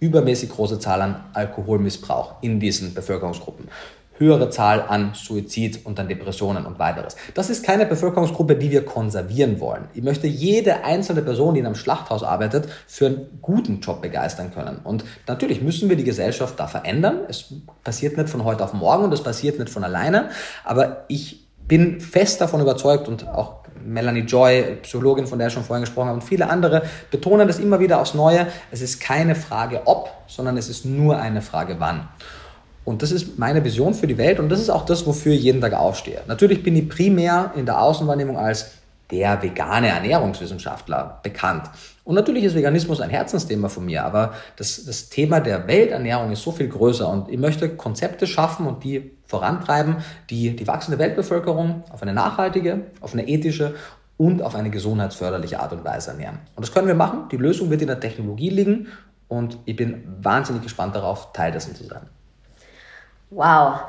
[0.00, 3.68] übermäßig große Zahl an Alkoholmissbrauch in diesen Bevölkerungsgruppen
[4.18, 7.16] höhere Zahl an Suizid und an Depressionen und weiteres.
[7.34, 9.88] Das ist keine Bevölkerungsgruppe, die wir konservieren wollen.
[9.94, 14.52] Ich möchte jede einzelne Person, die in einem Schlachthaus arbeitet, für einen guten Job begeistern
[14.52, 14.80] können.
[14.84, 17.20] Und natürlich müssen wir die Gesellschaft da verändern.
[17.28, 20.28] Es passiert nicht von heute auf morgen und es passiert nicht von alleine.
[20.64, 25.64] Aber ich bin fest davon überzeugt und auch Melanie Joy, Psychologin, von der ich schon
[25.64, 28.46] vorhin gesprochen habe, und viele andere betonen das immer wieder aufs Neue.
[28.70, 32.08] Es ist keine Frage ob, sondern es ist nur eine Frage wann.
[32.84, 35.42] Und das ist meine Vision für die Welt und das ist auch das, wofür ich
[35.42, 36.22] jeden Tag aufstehe.
[36.26, 38.72] Natürlich bin ich primär in der Außenwahrnehmung als
[39.12, 41.70] der vegane Ernährungswissenschaftler bekannt.
[42.02, 46.42] Und natürlich ist Veganismus ein Herzensthema von mir, aber das, das Thema der Welternährung ist
[46.42, 49.98] so viel größer und ich möchte Konzepte schaffen und die vorantreiben,
[50.30, 53.74] die die wachsende Weltbevölkerung auf eine nachhaltige, auf eine ethische
[54.16, 56.38] und auf eine gesundheitsförderliche Art und Weise ernähren.
[56.56, 57.28] Und das können wir machen.
[57.30, 58.88] Die Lösung wird in der Technologie liegen
[59.28, 62.02] und ich bin wahnsinnig gespannt darauf, Teil dessen zu sein.
[63.34, 63.80] Wow.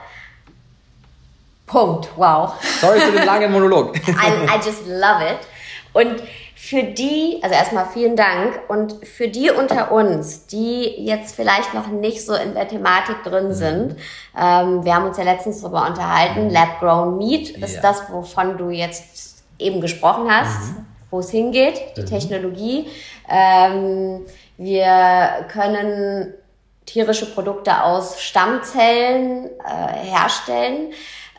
[1.65, 2.09] Punkt.
[2.15, 2.53] Wow.
[2.79, 3.95] Sorry für den langen Monolog.
[4.07, 5.39] I, I just love it.
[5.93, 6.23] Und
[6.55, 11.87] für die, also erstmal vielen Dank und für die unter uns, die jetzt vielleicht noch
[11.87, 13.53] nicht so in der Thematik drin mhm.
[13.53, 13.95] sind,
[14.39, 16.51] ähm, wir haben uns ja letztens darüber unterhalten, mhm.
[16.51, 17.81] Lab Grown Meat ist ja.
[17.81, 20.85] das, wovon du jetzt eben gesprochen hast, mhm.
[21.11, 22.05] wo es hingeht, die mhm.
[22.05, 22.87] Technologie.
[23.29, 24.21] Ähm,
[24.57, 26.33] wir können
[26.85, 30.91] tierische Produkte aus Stammzellen äh, herstellen.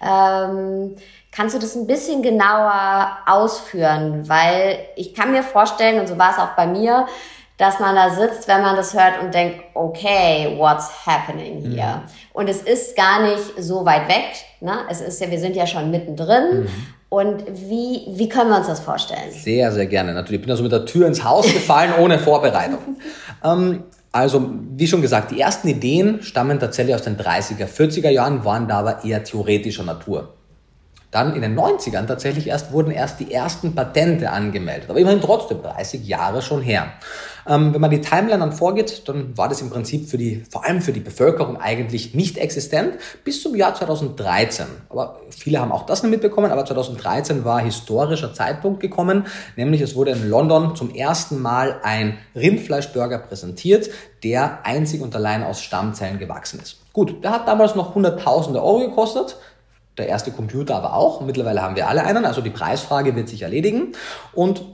[0.02, 0.96] Ähm,
[1.32, 4.28] kannst du das ein bisschen genauer ausführen?
[4.28, 7.06] Weil ich kann mir vorstellen, und so war es auch bei mir,
[7.56, 11.96] dass man da sitzt, wenn man das hört und denkt, okay, what's happening here?
[11.96, 12.02] Mhm.
[12.32, 14.34] Und es ist gar nicht so weit weg.
[14.60, 14.76] Ne?
[14.90, 16.62] Es ist ja, wir sind ja schon mittendrin.
[16.62, 16.68] Mhm.
[17.10, 19.30] Und wie, wie können wir uns das vorstellen?
[19.30, 20.12] Sehr, sehr gerne.
[20.14, 20.40] Natürlich.
[20.40, 22.78] Ich bin also mit der Tür ins Haus gefallen, ohne Vorbereitung.
[23.46, 28.44] Ähm, also, wie schon gesagt, die ersten Ideen stammen tatsächlich aus den 30er, 40er Jahren,
[28.44, 30.34] waren da aber eher theoretischer Natur.
[31.14, 35.62] Dann in den 90ern tatsächlich erst wurden erst die ersten Patente angemeldet, aber immerhin trotzdem
[35.62, 36.88] 30 Jahre schon her.
[37.46, 40.64] Ähm, wenn man die Timeline dann vorgeht, dann war das im Prinzip für die, vor
[40.64, 44.66] allem für die Bevölkerung eigentlich nicht existent bis zum Jahr 2013.
[44.88, 49.94] Aber viele haben auch das nicht mitbekommen, aber 2013 war historischer Zeitpunkt gekommen, nämlich es
[49.94, 53.88] wurde in London zum ersten Mal ein Rindfleischburger präsentiert,
[54.24, 56.78] der einzig und allein aus Stammzellen gewachsen ist.
[56.92, 59.36] Gut, der hat damals noch hunderttausende Euro gekostet,
[59.98, 61.20] der erste Computer aber auch.
[61.20, 63.92] Mittlerweile haben wir alle einen, also die Preisfrage wird sich erledigen.
[64.32, 64.64] Und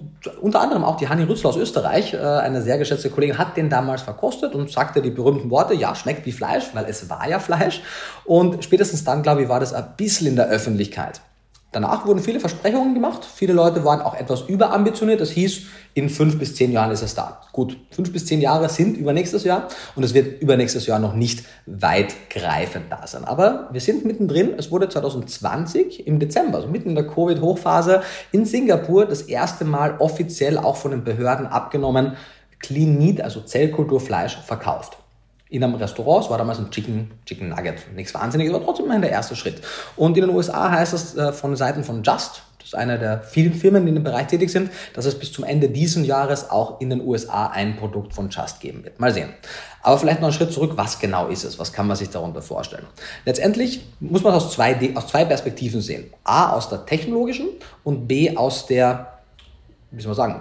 [0.41, 3.69] unter anderem auch die Hanni Rützler aus Österreich, äh, eine sehr geschätzte Kollegin, hat den
[3.69, 7.39] damals verkostet und sagte die berühmten Worte, ja, schmeckt wie Fleisch, weil es war ja
[7.39, 7.83] Fleisch.
[8.25, 11.21] Und spätestens dann, glaube ich, war das ein bisschen in der Öffentlichkeit.
[11.73, 13.25] Danach wurden viele Versprechungen gemacht.
[13.25, 15.21] Viele Leute waren auch etwas überambitioniert.
[15.21, 17.43] Das hieß, in fünf bis zehn Jahren ist es da.
[17.53, 21.45] Gut, fünf bis zehn Jahre sind übernächstes Jahr und es wird übernächstes Jahr noch nicht
[21.67, 23.25] weitgreifend da sein.
[23.25, 24.55] Aber wir sind mittendrin.
[24.57, 28.03] Es wurde 2020 im Dezember, also mitten in der Covid-Hochphase,
[28.33, 32.17] in Singapur das erste Mal offiziell auch von den Behörden abgenommen,
[32.59, 34.97] Clean Meat, also Zellkulturfleisch, verkauft
[35.51, 36.25] in einem Restaurant.
[36.25, 37.93] Es war damals ein Chicken, Chicken Nugget.
[37.95, 39.61] Nichts Wahnsinniges, aber trotzdem immerhin der erste Schritt.
[39.97, 43.23] Und in den USA heißt es äh, von Seiten von Just, das ist einer der
[43.23, 46.51] vielen Firmen, die in dem Bereich tätig sind, dass es bis zum Ende dieses Jahres
[46.51, 49.01] auch in den USA ein Produkt von Just geben wird.
[49.01, 49.31] Mal sehen.
[49.83, 50.73] Aber vielleicht noch einen Schritt zurück.
[50.77, 51.59] Was genau ist es?
[51.59, 52.87] Was kann man sich darunter vorstellen?
[53.25, 56.13] Letztendlich muss man aus zwei, aus zwei Perspektiven sehen.
[56.23, 57.49] A, aus der technologischen
[57.83, 59.21] und B, aus der,
[59.91, 60.41] wie soll man sagen,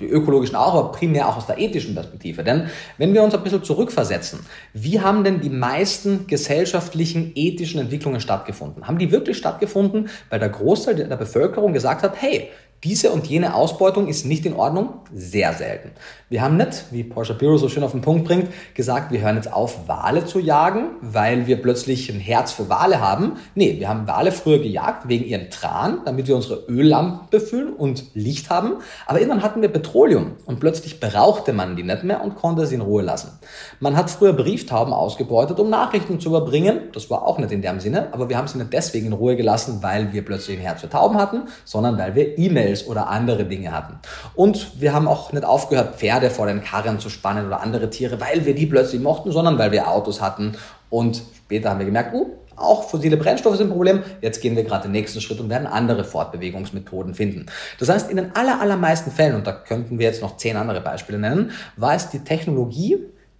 [0.00, 2.44] die ökologischen auch, aber primär auch aus der ethischen Perspektive.
[2.44, 4.40] Denn wenn wir uns ein bisschen zurückversetzen,
[4.72, 8.86] wie haben denn die meisten gesellschaftlichen, ethischen Entwicklungen stattgefunden?
[8.86, 12.50] Haben die wirklich stattgefunden, weil der Großteil der Bevölkerung gesagt hat, hey,
[12.84, 15.90] diese und jene Ausbeutung ist nicht in Ordnung, sehr selten.
[16.28, 19.36] Wir haben nicht, wie Porsche Bureau so schön auf den Punkt bringt, gesagt, wir hören
[19.36, 23.38] jetzt auf, Wale zu jagen, weil wir plötzlich ein Herz für Wale haben.
[23.54, 28.04] Nee, wir haben Wale früher gejagt wegen ihren Tran, damit wir unsere Öllampen befüllen und
[28.14, 28.74] Licht haben.
[29.06, 32.76] Aber irgendwann hatten wir Petroleum und plötzlich brauchte man die nicht mehr und konnte sie
[32.76, 33.38] in Ruhe lassen.
[33.80, 36.90] Man hat früher Brieftauben ausgebeutet, um Nachrichten zu überbringen.
[36.92, 39.34] Das war auch nicht in dem Sinne, aber wir haben sie nicht deswegen in Ruhe
[39.34, 43.08] gelassen, weil wir plötzlich ein Herz für Tauben hatten, sondern weil wir E-Mail E-Mails oder
[43.08, 43.98] andere Dinge hatten.
[44.34, 48.20] Und wir haben auch nicht aufgehört, Pferde vor den Karren zu spannen oder andere Tiere,
[48.20, 50.56] weil wir die plötzlich mochten, sondern weil wir Autos hatten.
[50.90, 52.26] Und später haben wir gemerkt, uh,
[52.56, 54.02] auch fossile Brennstoffe sind ein Problem.
[54.20, 57.46] Jetzt gehen wir gerade den nächsten Schritt und werden andere Fortbewegungsmethoden finden.
[57.78, 60.80] Das heißt, in den aller, allermeisten Fällen, und da könnten wir jetzt noch zehn andere
[60.80, 62.98] Beispiele nennen, war es die Technologie,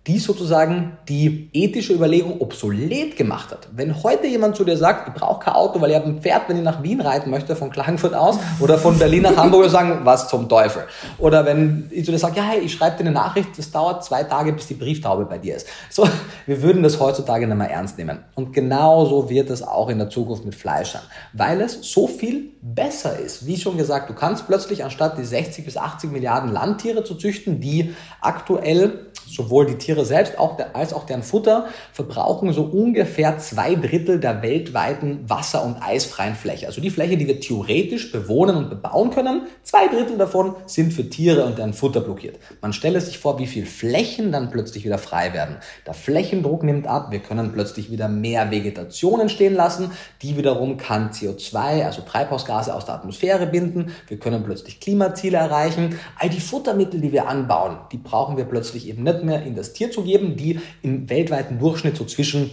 [0.08, 3.68] die sozusagen die ethische Überlegung obsolet gemacht hat.
[3.72, 6.48] Wenn heute jemand zu dir sagt, ich brauche kein Auto, weil ich habe ein Pferd,
[6.48, 10.00] wenn ich nach Wien reiten möchte, von Klagenfurt aus, oder von Berlin nach Hamburg, sagen,
[10.04, 10.84] was zum Teufel.
[11.18, 14.02] Oder wenn ich zu dir sage, ja, hey, ich schreibe dir eine Nachricht, das dauert
[14.02, 15.66] zwei Tage, bis die Brieftaube bei dir ist.
[15.90, 16.08] So,
[16.46, 18.20] wir würden das heutzutage nicht mehr ernst nehmen.
[18.34, 21.02] Und genauso wird es auch in der Zukunft mit Fleisch sein,
[21.34, 23.46] weil es so viel besser ist.
[23.46, 27.60] Wie schon gesagt, du kannst plötzlich anstatt die 60 bis 80 Milliarden Landtiere zu züchten,
[27.60, 30.34] die aktuell sowohl die Tiere Tiere selbst
[30.74, 36.66] als auch deren Futter verbrauchen so ungefähr zwei Drittel der weltweiten wasser- und eisfreien Fläche.
[36.66, 41.08] Also die Fläche, die wir theoretisch bewohnen und bebauen können, zwei Drittel davon sind für
[41.08, 42.38] Tiere und deren Futter blockiert.
[42.60, 45.56] Man stelle sich vor, wie viel Flächen dann plötzlich wieder frei werden.
[45.86, 49.90] Der Flächendruck nimmt ab, wir können plötzlich wieder mehr Vegetation entstehen lassen,
[50.22, 55.98] die wiederum kann CO2, also Treibhausgase aus der Atmosphäre binden, wir können plötzlich Klimaziele erreichen.
[56.18, 59.72] All die Futtermittel, die wir anbauen, die brauchen wir plötzlich eben nicht mehr in das
[59.72, 62.50] Tier zu geben, die im weltweiten Durchschnitt so zwischen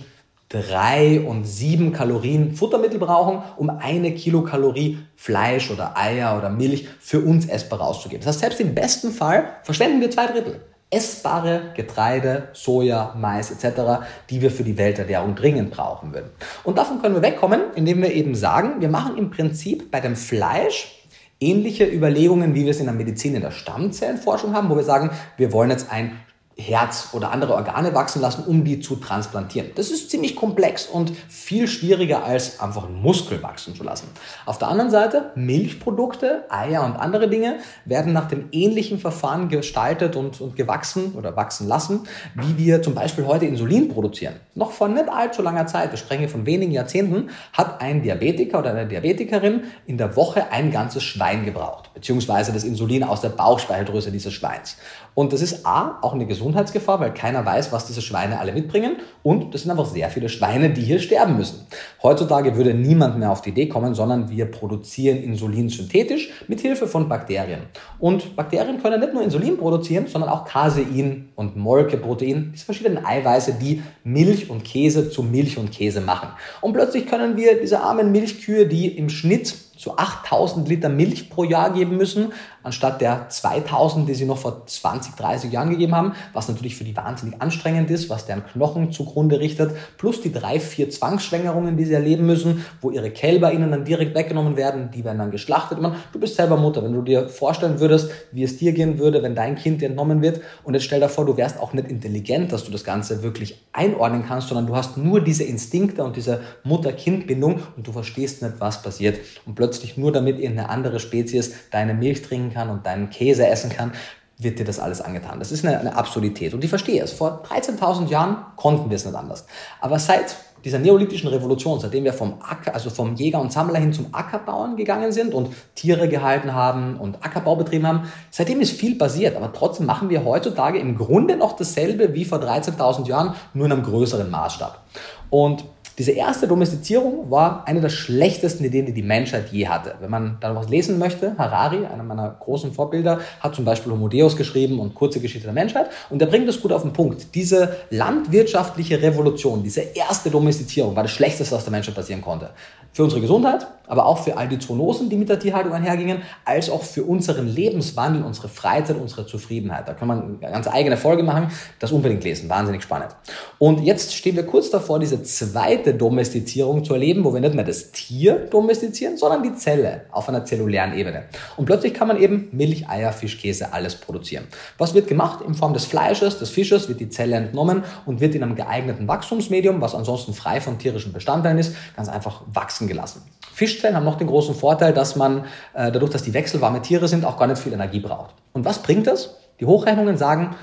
[0.49, 7.19] drei und sieben Kalorien Futtermittel brauchen, um eine Kilokalorie Fleisch oder Eier oder Milch für
[7.19, 8.23] uns essbar rauszugeben.
[8.23, 10.61] Das heißt, selbst im besten Fall verschwenden wir zwei Drittel.
[10.91, 16.29] Essbare Getreide, Soja, Mais etc., die wir für die Welternährung dringend brauchen würden.
[16.63, 20.15] Und davon können wir wegkommen, indem wir eben sagen, wir machen im Prinzip bei dem
[20.15, 20.95] Fleisch
[21.39, 25.09] ähnliche Überlegungen, wie wir es in der Medizin in der Stammzellenforschung haben, wo wir sagen,
[25.37, 26.17] wir wollen jetzt ein
[26.57, 29.71] Herz oder andere Organe wachsen lassen, um die zu transplantieren.
[29.75, 34.07] Das ist ziemlich komplex und viel schwieriger als einfach einen Muskel wachsen zu lassen.
[34.45, 40.15] Auf der anderen Seite, Milchprodukte, Eier und andere Dinge werden nach dem ähnlichen Verfahren gestaltet
[40.15, 44.35] und, und gewachsen oder wachsen lassen, wie wir zum Beispiel heute Insulin produzieren.
[44.53, 48.71] Noch vor nicht allzu langer Zeit, wir sprechen von wenigen Jahrzehnten, hat ein Diabetiker oder
[48.71, 54.11] eine Diabetikerin in der Woche ein ganzes Schwein gebraucht, beziehungsweise das Insulin aus der Bauchspeicheldrüse
[54.11, 54.77] dieses Schweins.
[55.15, 58.97] Und das ist A, auch eine Gesundheitsgefahr, weil keiner weiß, was diese Schweine alle mitbringen.
[59.23, 61.65] Und das sind einfach sehr viele Schweine, die hier sterben müssen.
[62.03, 66.85] Heutzutage würde niemand mehr auf die Idee kommen, sondern wir produzieren Insulin synthetisch mit Hilfe
[66.85, 67.61] von Bakterien.
[67.97, 73.53] Und Bakterien können nicht nur Insulin produzieren, sondern auch Casein und Molkeprotein, diese verschiedenen Eiweiße,
[73.53, 76.29] die Milch und Käse zu Milch und Käse machen.
[76.59, 81.43] Und plötzlich können wir diese armen Milchkühe, die im Schnitt so 8000 Liter Milch pro
[81.43, 82.33] Jahr geben müssen,
[82.65, 86.83] anstatt der 2000, die sie noch vor 20, 30 Jahren gegeben haben, was natürlich für
[86.83, 91.85] die wahnsinnig anstrengend ist, was deren Knochen zugrunde richtet, plus die drei, vier Zwangsschwängerungen, die
[91.85, 95.79] sie erleben müssen, wo ihre Kälber ihnen dann direkt weggenommen werden, die werden dann geschlachtet.
[95.79, 99.21] Man, du bist selber Mutter, wenn du dir vorstellen würdest, wie es dir gehen würde,
[99.21, 101.89] wenn dein Kind dir entnommen wird und jetzt stell dir vor, du wärst auch nicht
[101.89, 106.15] intelligent, dass du das Ganze wirklich einordnen kannst, sondern du hast nur diese Instinkte und
[106.15, 109.19] diese Mutter-Kind-Bindung und du verstehst nicht, was passiert.
[109.45, 113.69] Und plötzlich nur damit irgendeine andere Spezies deine Milch trinken kann und deinen Käse essen
[113.69, 113.91] kann,
[114.37, 115.39] wird dir das alles angetan.
[115.39, 116.53] Das ist eine, eine Absurdität.
[116.53, 117.13] Und ich verstehe es.
[117.13, 119.45] Vor 13.000 Jahren konnten wir es nicht anders.
[119.79, 123.93] Aber seit dieser neolithischen Revolution, seitdem wir vom Acker, also vom Jäger und Sammler hin
[123.93, 128.95] zum Ackerbauern gegangen sind und Tiere gehalten haben und Ackerbau betrieben haben, seitdem ist viel
[128.97, 129.35] passiert.
[129.35, 133.73] Aber trotzdem machen wir heutzutage im Grunde noch dasselbe wie vor 13.000 Jahren, nur in
[133.73, 134.81] einem größeren Maßstab.
[135.29, 135.65] Und
[135.97, 139.95] diese erste Domestizierung war eine der schlechtesten Ideen, die die Menschheit je hatte.
[140.01, 144.09] Wenn man da was lesen möchte, Harari, einer meiner großen Vorbilder, hat zum Beispiel Homo
[144.09, 147.33] Deus geschrieben und Kurze Geschichte der Menschheit und der bringt das gut auf den Punkt.
[147.33, 152.49] Diese landwirtschaftliche Revolution, diese erste Domestizierung war das Schlechteste, was der Menschheit passieren konnte.
[152.91, 156.69] Für unsere Gesundheit, aber auch für all die Zoonosen, die mit der Tierhaltung einhergingen, als
[156.69, 159.87] auch für unseren Lebenswandel, unsere Freizeit, unsere Zufriedenheit.
[159.87, 163.15] Da kann man eine ganz eigene Folge machen, das unbedingt lesen, wahnsinnig spannend.
[163.59, 167.63] Und jetzt stehen wir kurz davor, diese zweite Domestizierung zu erleben, wo wir nicht mehr
[167.63, 171.23] das Tier domestizieren, sondern die Zelle auf einer zellulären Ebene.
[171.57, 174.45] Und plötzlich kann man eben Milch, Eier, Fisch, Käse, alles produzieren.
[174.77, 175.43] Was wird gemacht?
[175.45, 179.07] In Form des Fleisches, des Fisches wird die Zelle entnommen und wird in einem geeigneten
[179.07, 183.21] Wachstumsmedium, was ansonsten frei von tierischen Bestandteilen ist, ganz einfach wachsen wachsen gelassen.
[183.53, 187.23] Fischzellen haben noch den großen Vorteil, dass man äh, dadurch, dass die wechselwarme Tiere sind,
[187.23, 188.33] auch gar nicht viel Energie braucht.
[188.53, 189.37] Und was bringt das?
[189.59, 190.55] Die Hochrechnungen sagen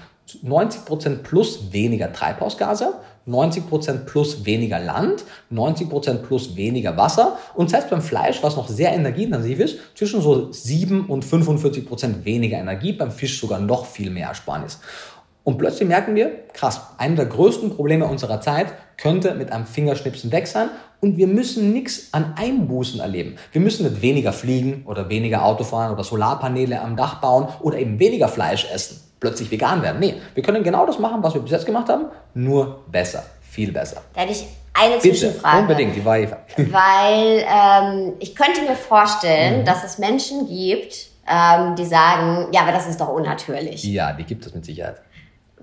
[0.44, 2.94] 90% plus weniger Treibhausgase,
[3.28, 8.92] 90% plus weniger Land, 90% plus weniger Wasser und selbst beim Fleisch, was noch sehr
[8.92, 14.28] energieintensiv ist, zwischen so 7 und 45% weniger Energie, beim Fisch sogar noch viel mehr
[14.28, 14.80] Ersparnis.
[15.44, 20.30] Und plötzlich merken wir, krass, einer der größten Probleme unserer Zeit könnte mit einem Fingerschnipsen
[20.30, 23.35] weg sein und wir müssen nichts an Einbußen erleben.
[23.50, 27.78] Wir müssen nicht weniger fliegen oder weniger Auto fahren oder Solarpaneele am Dach bauen oder
[27.78, 30.00] eben weniger Fleisch essen, plötzlich vegan werden.
[30.00, 33.70] Nee, wir können genau das machen, was wir bis jetzt gemacht haben, nur besser, viel
[33.70, 34.02] besser.
[34.14, 35.61] Da hätte ich eine Bitte, Zwischenfrage.
[35.61, 36.38] Unbedingt, die war Eva.
[36.56, 39.64] Weil ähm, ich könnte mir vorstellen, mhm.
[39.64, 43.85] dass es Menschen gibt, ähm, die sagen, ja, aber das ist doch unnatürlich.
[43.85, 44.96] Ja, die gibt es mit Sicherheit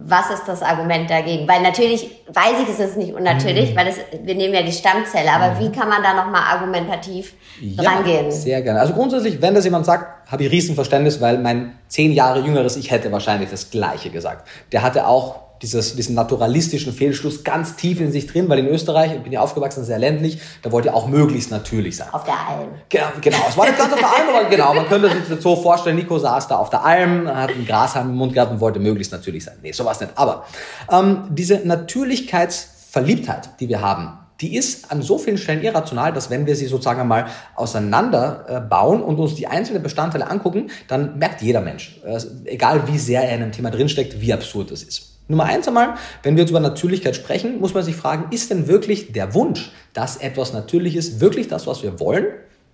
[0.01, 1.47] was ist das Argument dagegen?
[1.47, 3.75] Weil natürlich weiß ich, es ist nicht unnatürlich, mhm.
[3.75, 5.59] weil es, wir nehmen ja die Stammzelle, aber mhm.
[5.59, 8.31] wie kann man da nochmal argumentativ ja, rangehen?
[8.31, 8.79] Sehr gerne.
[8.79, 12.91] Also grundsätzlich, wenn das jemand sagt, habe ich Riesenverständnis, weil mein zehn Jahre jüngeres Ich
[12.91, 14.47] hätte wahrscheinlich das Gleiche gesagt.
[14.71, 19.13] Der hatte auch dieses, diesen naturalistischen Fehlschluss ganz tief in sich drin, weil in Österreich,
[19.13, 22.07] ich bin ja aufgewachsen, sehr ländlich, da wollte ja auch möglichst natürlich sein.
[22.11, 22.69] Auf der Alm.
[22.87, 23.37] Genau, genau.
[23.47, 25.95] Es war nicht ganz auf der Alm, aber genau, man könnte sich das so vorstellen,
[25.95, 29.11] Nico saß da auf der Alm, hat einen Grashalm im Mund gehabt und wollte möglichst
[29.11, 29.57] natürlich sein.
[29.61, 30.13] Nee, sowas nicht.
[30.15, 30.45] Aber
[30.91, 36.45] ähm, diese Natürlichkeitsverliebtheit, die wir haben, die ist an so vielen Stellen irrational, dass wenn
[36.45, 41.41] wir sie sozusagen mal auseinander äh, bauen und uns die einzelnen Bestandteile angucken, dann merkt
[41.41, 45.08] jeder Mensch, äh, egal wie sehr er in einem Thema drinsteckt, wie absurd das ist.
[45.29, 48.67] Nummer eins einmal, wenn wir jetzt über Natürlichkeit sprechen, muss man sich fragen, ist denn
[48.67, 52.25] wirklich der Wunsch, dass etwas natürlich ist, wirklich das, was wir wollen?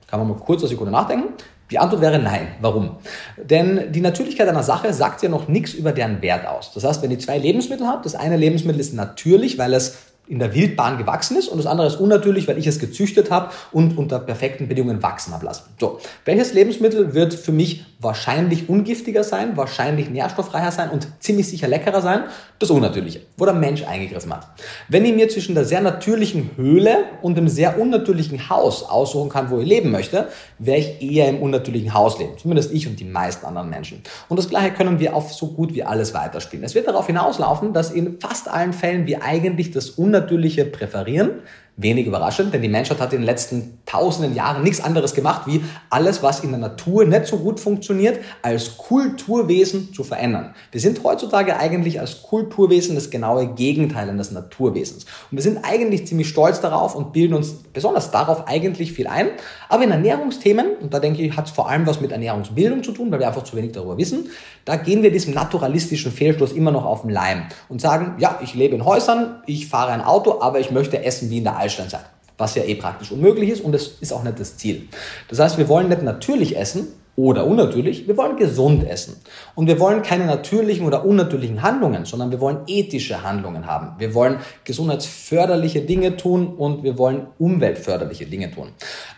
[0.08, 1.34] Kann man mal kurz eine Sekunde nachdenken.
[1.70, 2.48] Die Antwort wäre nein.
[2.62, 2.98] Warum?
[3.38, 6.72] Denn die Natürlichkeit einer Sache sagt ja noch nichts über deren Wert aus.
[6.74, 10.40] Das heißt, wenn ihr zwei Lebensmittel habt, das eine Lebensmittel ist natürlich, weil es in
[10.40, 13.98] der Wildbahn gewachsen ist und das andere ist unnatürlich, weil ich es gezüchtet habe und
[13.98, 15.64] unter perfekten Bedingungen wachsen habe lassen.
[15.80, 21.68] So, welches Lebensmittel wird für mich wahrscheinlich ungiftiger sein, wahrscheinlich nährstofffreier sein und ziemlich sicher
[21.68, 22.24] leckerer sein?
[22.60, 24.48] Das Unnatürliche, wo der Mensch eingegriffen hat.
[24.88, 29.50] Wenn ich mir zwischen der sehr natürlichen Höhle und dem sehr unnatürlichen Haus aussuchen kann,
[29.50, 32.34] wo ich leben möchte, wäre ich eher im unnatürlichen Haus leben.
[32.38, 34.02] Zumindest ich und die meisten anderen Menschen.
[34.30, 36.64] Und das Gleiche können wir auf so gut wie alles weiterspielen.
[36.64, 41.32] Es wird darauf hinauslaufen, dass in fast allen Fällen wir eigentlich das Unnatürliche Unnatürliche präferieren
[41.78, 45.62] Wenig überraschend, denn die Menschheit hat in den letzten tausenden Jahren nichts anderes gemacht, wie
[45.90, 50.56] alles, was in der Natur nicht so gut funktioniert, als Kulturwesen zu verändern.
[50.72, 55.06] Wir sind heutzutage eigentlich als Kulturwesen das genaue Gegenteil eines Naturwesens.
[55.30, 59.32] Und wir sind eigentlich ziemlich stolz darauf und bilden uns besonders darauf eigentlich viel ein.
[59.68, 62.94] Aber in Ernährungsthemen, und da denke ich, hat es vor allem was mit Ernährungsbildung zu
[62.94, 64.30] tun, weil wir einfach zu wenig darüber wissen,
[64.64, 68.56] da gehen wir diesem naturalistischen Fehlschluss immer noch auf den Leim und sagen, ja, ich
[68.56, 72.06] lebe in Häusern, ich fahre ein Auto, aber ich möchte essen wie in der Altsteinzeit.
[72.38, 74.88] Was ja eh praktisch unmöglich ist und das ist auch nicht das Ziel.
[75.30, 79.16] Das heißt, wir wollen nicht natürlich essen, oder unnatürlich, wir wollen gesund essen.
[79.56, 83.98] Und wir wollen keine natürlichen oder unnatürlichen Handlungen, sondern wir wollen ethische Handlungen haben.
[84.00, 88.70] Wir wollen gesundheitsförderliche Dinge tun und wir wollen umweltförderliche Dinge tun.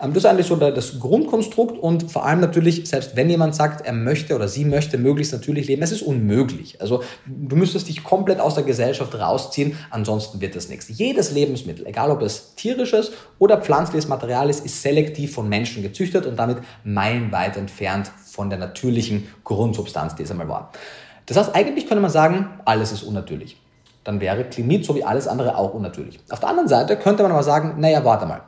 [0.01, 3.86] Ähm, das ist eigentlich so das Grundkonstrukt und vor allem natürlich, selbst wenn jemand sagt,
[3.86, 6.79] er möchte oder sie möchte möglichst natürlich leben, es ist unmöglich.
[6.79, 10.88] Also du müsstest dich komplett aus der Gesellschaft rausziehen, ansonsten wird das nichts.
[10.89, 16.27] Jedes Lebensmittel, egal ob es tierisches oder pflanzliches Material ist, ist selektiv von Menschen gezüchtet
[16.27, 20.71] und damit meilenweit entfernt entfernt von der natürlichen Grundsubstanz, die es einmal war.
[21.26, 23.58] Das heißt, eigentlich könnte man sagen, alles ist unnatürlich.
[24.04, 26.19] Dann wäre Klimit so wie alles andere auch unnatürlich.
[26.30, 28.41] Auf der anderen Seite könnte man aber sagen, naja, warte mal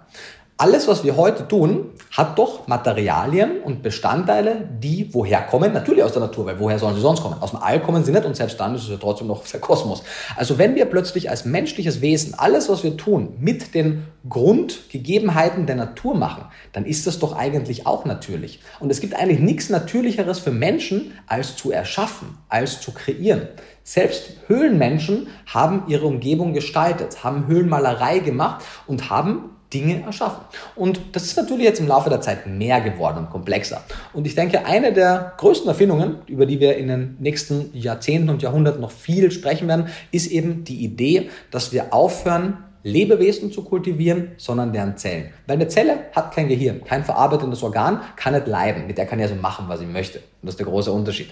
[0.60, 5.72] alles, was wir heute tun, hat doch Materialien und Bestandteile, die woher kommen?
[5.72, 7.38] Natürlich aus der Natur, weil woher sollen sie sonst kommen?
[7.40, 9.62] Aus dem All kommen sie nicht und selbst dann ist es ja trotzdem noch der
[9.62, 10.04] Kosmos.
[10.36, 15.78] Also wenn wir plötzlich als menschliches Wesen alles, was wir tun, mit den Grundgegebenheiten der
[15.78, 16.44] Natur machen,
[16.74, 18.60] dann ist das doch eigentlich auch natürlich.
[18.82, 23.48] Und es gibt eigentlich nichts Natürlicheres für Menschen, als zu erschaffen, als zu kreieren.
[23.86, 30.44] Selbst Höhlenmenschen haben ihre Umgebung gestaltet, haben Höhlenmalerei gemacht und haben Dinge erschaffen.
[30.76, 33.84] Und das ist natürlich jetzt im Laufe der Zeit mehr geworden und komplexer.
[34.14, 38.42] Und ich denke, eine der größten Erfindungen, über die wir in den nächsten Jahrzehnten und
[38.42, 44.32] Jahrhunderten noch viel sprechen werden, ist eben die Idee, dass wir aufhören, Lebewesen zu kultivieren,
[44.38, 45.32] sondern deren Zellen.
[45.48, 48.88] Weil eine Zelle hat kein Gehirn, kein verarbeitendes Organ, kann nicht leiden.
[48.88, 50.20] Mit der kann ja so machen, was sie möchte.
[50.20, 51.30] Und das ist der große Unterschied.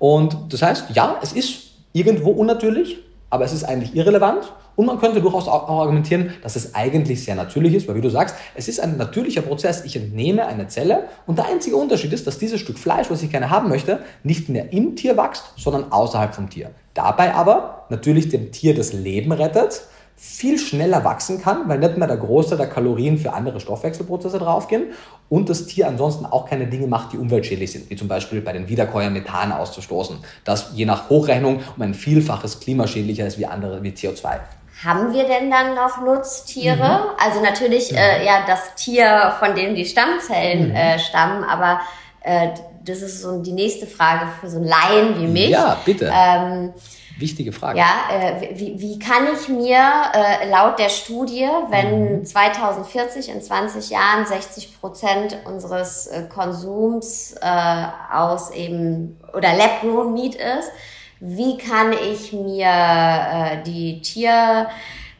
[0.00, 2.98] Und das heißt, ja, es ist irgendwo unnatürlich,
[3.30, 4.52] aber es ist eigentlich irrelevant.
[4.76, 8.10] Und man könnte durchaus auch argumentieren, dass es eigentlich sehr natürlich ist, weil wie du
[8.10, 9.84] sagst, es ist ein natürlicher Prozess.
[9.84, 13.30] Ich entnehme eine Zelle und der einzige Unterschied ist, dass dieses Stück Fleisch, was ich
[13.30, 16.70] gerne haben möchte, nicht mehr im Tier wächst, sondern außerhalb vom Tier.
[16.94, 19.82] Dabei aber natürlich dem Tier das Leben rettet,
[20.20, 24.86] viel schneller wachsen kann, weil nicht mehr der Großteil der Kalorien für andere Stoffwechselprozesse draufgehen
[25.28, 28.52] und das Tier ansonsten auch keine Dinge macht, die umweltschädlich sind, wie zum Beispiel bei
[28.52, 33.80] den Wiederkäuern Methan auszustoßen, das je nach Hochrechnung um ein Vielfaches klimaschädlicher ist wie andere
[33.84, 34.40] wie CO2.
[34.84, 36.76] Haben wir denn dann noch Nutztiere?
[36.76, 37.24] Mhm.
[37.24, 37.98] Also natürlich mhm.
[37.98, 40.74] äh, ja das Tier, von dem die Stammzellen mhm.
[40.74, 41.80] äh, stammen, aber
[42.22, 42.48] äh,
[42.84, 45.50] das ist so die nächste Frage für so einen Laien wie mich.
[45.50, 46.10] Ja, bitte.
[46.12, 46.72] Ähm,
[47.18, 47.78] Wichtige Frage.
[47.78, 52.24] Ja, äh, wie, wie kann ich mir äh, laut der Studie, wenn mhm.
[52.24, 60.36] 2040 in 20 Jahren 60 Prozent unseres äh, Konsums äh, aus eben oder Lab-Grown Meat
[60.36, 60.70] ist,
[61.18, 64.68] wie kann ich mir äh, die Tier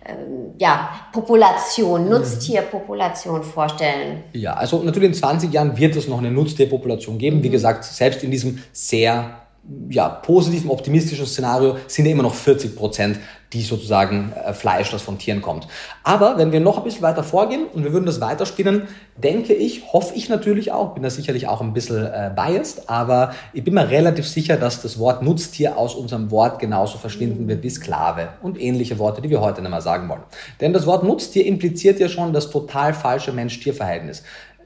[0.06, 2.10] ähm, ja, Population, mhm.
[2.10, 4.22] Nutztierpopulation vorstellen?
[4.34, 7.38] Ja, also natürlich in 20 Jahren wird es noch eine Nutztierpopulation geben.
[7.38, 7.42] Mhm.
[7.42, 9.47] Wie gesagt, selbst in diesem sehr
[9.90, 13.18] ja, positiven, optimistischen Szenario sind ja immer noch 40 Prozent,
[13.52, 15.66] die sozusagen äh, Fleisch, das von Tieren kommt.
[16.02, 19.92] Aber wenn wir noch ein bisschen weiter vorgehen und wir würden das weiterspinnen, denke ich,
[19.92, 23.74] hoffe ich natürlich auch, bin da sicherlich auch ein bisschen äh, biased, aber ich bin
[23.74, 28.28] mir relativ sicher, dass das Wort Nutztier aus unserem Wort genauso verschwinden wird wie Sklave
[28.42, 30.22] und ähnliche Worte, die wir heute nicht mehr sagen wollen.
[30.60, 34.22] Denn das Wort Nutztier impliziert ja schon das total falsche Mensch-Tier-Verhältnis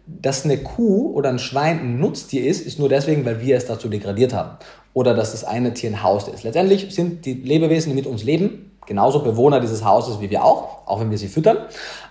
[0.06, 3.66] dass eine Kuh oder ein Schwein ein Nutztier ist, ist nur deswegen, weil wir es
[3.66, 4.58] dazu degradiert haben.
[4.94, 6.42] Oder dass das eine Tier ein Haus ist.
[6.42, 10.86] Letztendlich sind die Lebewesen, die mit uns leben, genauso Bewohner dieses Hauses wie wir auch,
[10.86, 11.58] auch wenn wir sie füttern.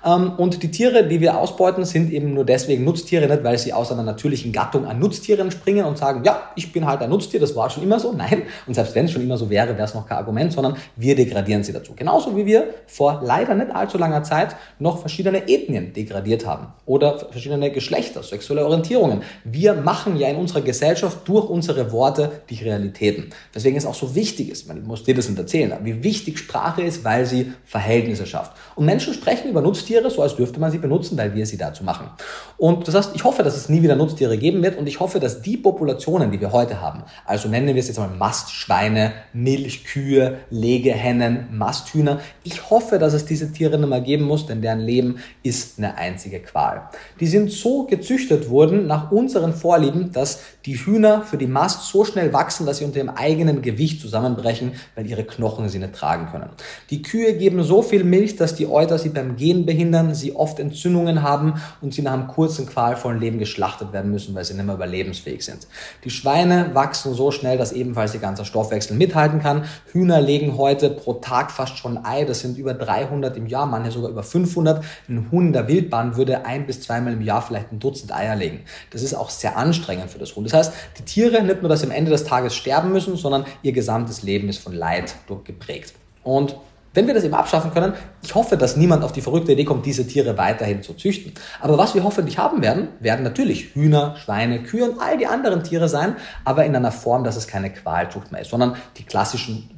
[0.03, 3.73] Ähm, und die Tiere, die wir ausbeuten, sind eben nur deswegen Nutztiere, nicht weil sie
[3.73, 7.39] aus einer natürlichen Gattung an Nutztieren springen und sagen, ja, ich bin halt ein Nutztier,
[7.39, 8.11] das war schon immer so.
[8.11, 10.75] Nein, und selbst wenn es schon immer so wäre, wäre es noch kein Argument, sondern
[10.95, 11.93] wir degradieren sie dazu.
[11.95, 17.19] Genauso wie wir vor leider nicht allzu langer Zeit noch verschiedene Ethnien degradiert haben oder
[17.19, 19.21] verschiedene Geschlechter, sexuelle Orientierungen.
[19.43, 23.29] Wir machen ja in unserer Gesellschaft durch unsere Worte die Realitäten.
[23.53, 26.81] Deswegen ist auch so wichtig ist, man muss dir das nicht erzählen, wie wichtig Sprache
[26.81, 28.53] ist, weil sie Verhältnisse schafft.
[28.75, 31.83] Und Menschen sprechen über Nutztiere so, als dürfte man sie benutzen, weil wir sie dazu
[31.83, 32.09] machen.
[32.57, 35.19] Und das heißt, ich hoffe, dass es nie wieder Nutztiere geben wird und ich hoffe,
[35.19, 40.37] dass die Populationen, die wir heute haben, also nennen wir es jetzt mal Mastschweine, Milchkühe,
[40.49, 45.17] Legehennen, Masthühner, ich hoffe, dass es diese Tiere nicht mehr geben muss, denn deren Leben
[45.43, 46.89] ist eine einzige Qual.
[47.19, 52.05] Die sind so gezüchtet worden nach unseren Vorlieben, dass die Hühner für die Mast so
[52.05, 56.27] schnell wachsen, dass sie unter ihrem eigenen Gewicht zusammenbrechen, weil ihre Knochen sie nicht tragen
[56.31, 56.49] können.
[56.89, 59.80] Die Kühe geben so viel Milch, dass die Euter sie beim Gehen behindern,
[60.13, 64.45] sie oft Entzündungen haben und sie nach einem kurzen, qualvollen Leben geschlachtet werden müssen, weil
[64.45, 65.67] sie nicht mehr überlebensfähig sind.
[66.03, 69.65] Die Schweine wachsen so schnell, dass ebenfalls ihr ganzer Stoffwechsel mithalten kann.
[69.91, 73.91] Hühner legen heute pro Tag fast schon Ei, das sind über 300 im Jahr, manche
[73.91, 74.83] sogar über 500.
[75.09, 78.35] Ein Huhn in der Wildbahn würde ein bis zweimal im Jahr vielleicht ein Dutzend Eier
[78.35, 78.61] legen.
[78.91, 80.43] Das ist auch sehr anstrengend für das Huhn.
[80.43, 83.45] Das heißt, die Tiere nicht nur, dass sie am Ende des Tages sterben müssen, sondern
[83.63, 85.15] ihr gesamtes Leben ist von Leid
[85.45, 85.93] geprägt.
[86.23, 86.55] Und
[86.93, 89.85] wenn wir das eben abschaffen können, ich hoffe, dass niemand auf die verrückte Idee kommt,
[89.85, 91.33] diese Tiere weiterhin zu züchten.
[91.59, 95.63] Aber was wir hoffentlich haben werden, werden natürlich Hühner, Schweine, Kühe und all die anderen
[95.63, 99.69] Tiere sein, aber in einer Form, dass es keine Qualzucht mehr ist, sondern die klassischen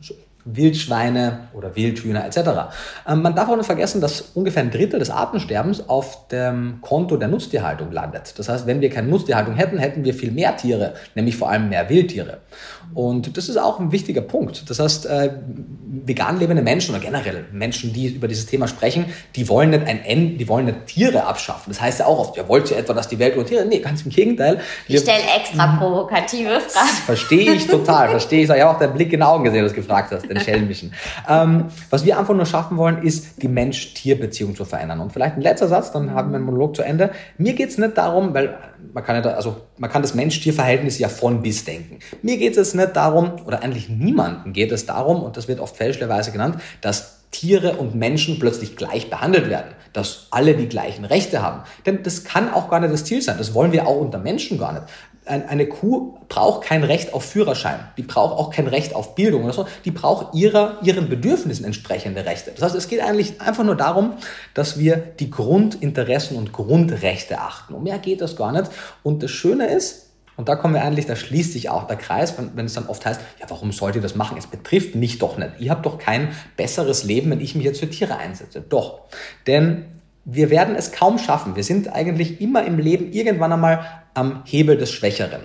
[0.46, 2.38] Wildschweine oder Wildhühner etc.
[3.08, 7.18] Ähm, man darf auch nicht vergessen, dass ungefähr ein Drittel des Artensterbens auf dem Konto
[7.18, 8.38] der Nutztierhaltung landet.
[8.38, 11.70] Das heißt, wenn wir keine Nutztierhaltung hätten, hätten wir viel mehr Tiere, nämlich vor allem
[11.70, 12.40] mehr Wildtiere.
[12.94, 14.70] Und das ist auch ein wichtiger Punkt.
[14.70, 15.32] Das heißt, äh,
[16.06, 20.04] vegan lebende Menschen oder generell Menschen, die über dieses Thema sprechen, die wollen nicht ein
[20.04, 21.72] Ende, die wollen nicht Tiere abschaffen.
[21.72, 23.66] Das heißt ja auch oft, ja, wollt ihr etwa, dass die Welt nur Tiere?
[23.66, 24.60] Nee, ganz im Gegenteil.
[24.88, 26.88] Ich stelle extra provokative Fragen.
[27.06, 28.50] Verstehe ich total, verstehe ich.
[28.50, 30.94] Ich habe auch deinen Blick in den Augen gesehen, dass du gefragt hast den schelmischen.
[31.30, 35.00] Ähm, was wir einfach nur schaffen wollen, ist, die Mensch-Tier-Beziehung zu verändern.
[35.00, 37.12] Und vielleicht ein letzter Satz, dann haben wir einen Monolog zu Ende.
[37.38, 38.58] Mir geht es nicht darum, weil
[38.94, 42.00] man kann, ja da, also, man kann das Mensch-Tier-Verhältnis ja von bis denken.
[42.22, 45.78] Mir geht es nicht darum, oder eigentlich niemanden geht es darum, und das wird oft
[45.78, 51.42] fälschlicherweise genannt, dass Tiere und Menschen plötzlich gleich behandelt werden, dass alle die gleichen Rechte
[51.42, 51.64] haben.
[51.86, 53.38] Denn das kann auch gar nicht das Ziel sein.
[53.38, 54.84] Das wollen wir auch unter Menschen gar nicht
[55.26, 59.54] eine Kuh braucht kein Recht auf Führerschein, die braucht auch kein Recht auf Bildung oder
[59.54, 62.52] so, die braucht ihrer, ihren Bedürfnissen entsprechende Rechte.
[62.52, 64.14] Das heißt, es geht eigentlich einfach nur darum,
[64.54, 67.74] dass wir die Grundinteressen und Grundrechte achten.
[67.74, 68.70] Und mehr geht das gar nicht.
[69.02, 72.38] Und das Schöne ist, und da kommen wir eigentlich, da schließt sich auch der Kreis,
[72.38, 74.38] wenn, wenn es dann oft heißt, ja, warum sollt ihr das machen?
[74.38, 75.52] Es betrifft mich doch nicht.
[75.60, 78.62] Ihr habt doch kein besseres Leben, wenn ich mich jetzt für Tiere einsetze.
[78.68, 79.02] Doch.
[79.46, 79.86] Denn
[80.26, 81.56] wir werden es kaum schaffen.
[81.56, 85.42] Wir sind eigentlich immer im Leben irgendwann einmal am Hebel des Schwächeren.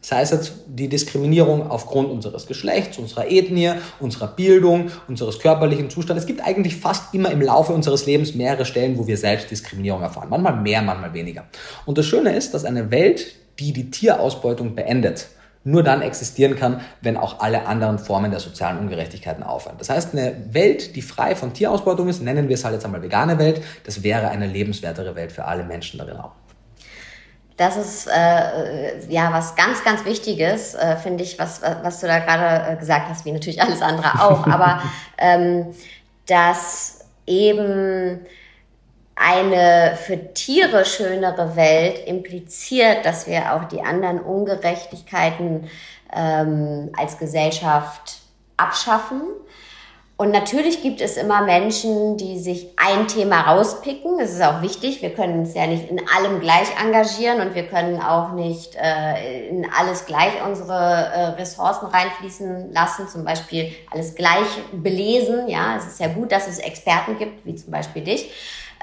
[0.00, 6.22] Sei es jetzt die Diskriminierung aufgrund unseres Geschlechts, unserer Ethnie, unserer Bildung, unseres körperlichen Zustands.
[6.22, 10.02] Es gibt eigentlich fast immer im Laufe unseres Lebens mehrere Stellen, wo wir selbst Diskriminierung
[10.02, 10.28] erfahren.
[10.30, 11.46] Manchmal mehr, manchmal weniger.
[11.84, 15.28] Und das Schöne ist, dass eine Welt, die die Tierausbeutung beendet,
[15.68, 19.76] nur dann existieren kann, wenn auch alle anderen Formen der sozialen Ungerechtigkeiten aufhören.
[19.78, 23.02] Das heißt, eine Welt, die frei von Tierausbeutung ist, nennen wir es halt jetzt einmal
[23.02, 26.32] vegane Welt, das wäre eine lebenswertere Welt für alle Menschen darin auch.
[27.58, 32.20] Das ist äh, ja was ganz, ganz Wichtiges, äh, finde ich, was, was du da
[32.20, 34.46] gerade äh, gesagt hast, wie natürlich alles andere auch.
[34.46, 34.80] Aber
[35.18, 35.74] ähm,
[36.26, 38.20] dass eben
[39.20, 45.68] eine für Tiere schönere Welt impliziert, dass wir auch die anderen Ungerechtigkeiten
[46.14, 48.18] ähm, als Gesellschaft
[48.56, 49.22] abschaffen.
[50.20, 54.18] Und natürlich gibt es immer Menschen, die sich ein Thema rauspicken.
[54.18, 55.00] Das ist auch wichtig.
[55.00, 59.48] Wir können uns ja nicht in allem gleich engagieren und wir können auch nicht äh,
[59.48, 63.06] in alles gleich unsere äh, Ressourcen reinfließen lassen.
[63.06, 65.46] Zum Beispiel alles gleich belesen.
[65.46, 68.28] Ja, es ist ja gut, dass es Experten gibt, wie zum Beispiel dich.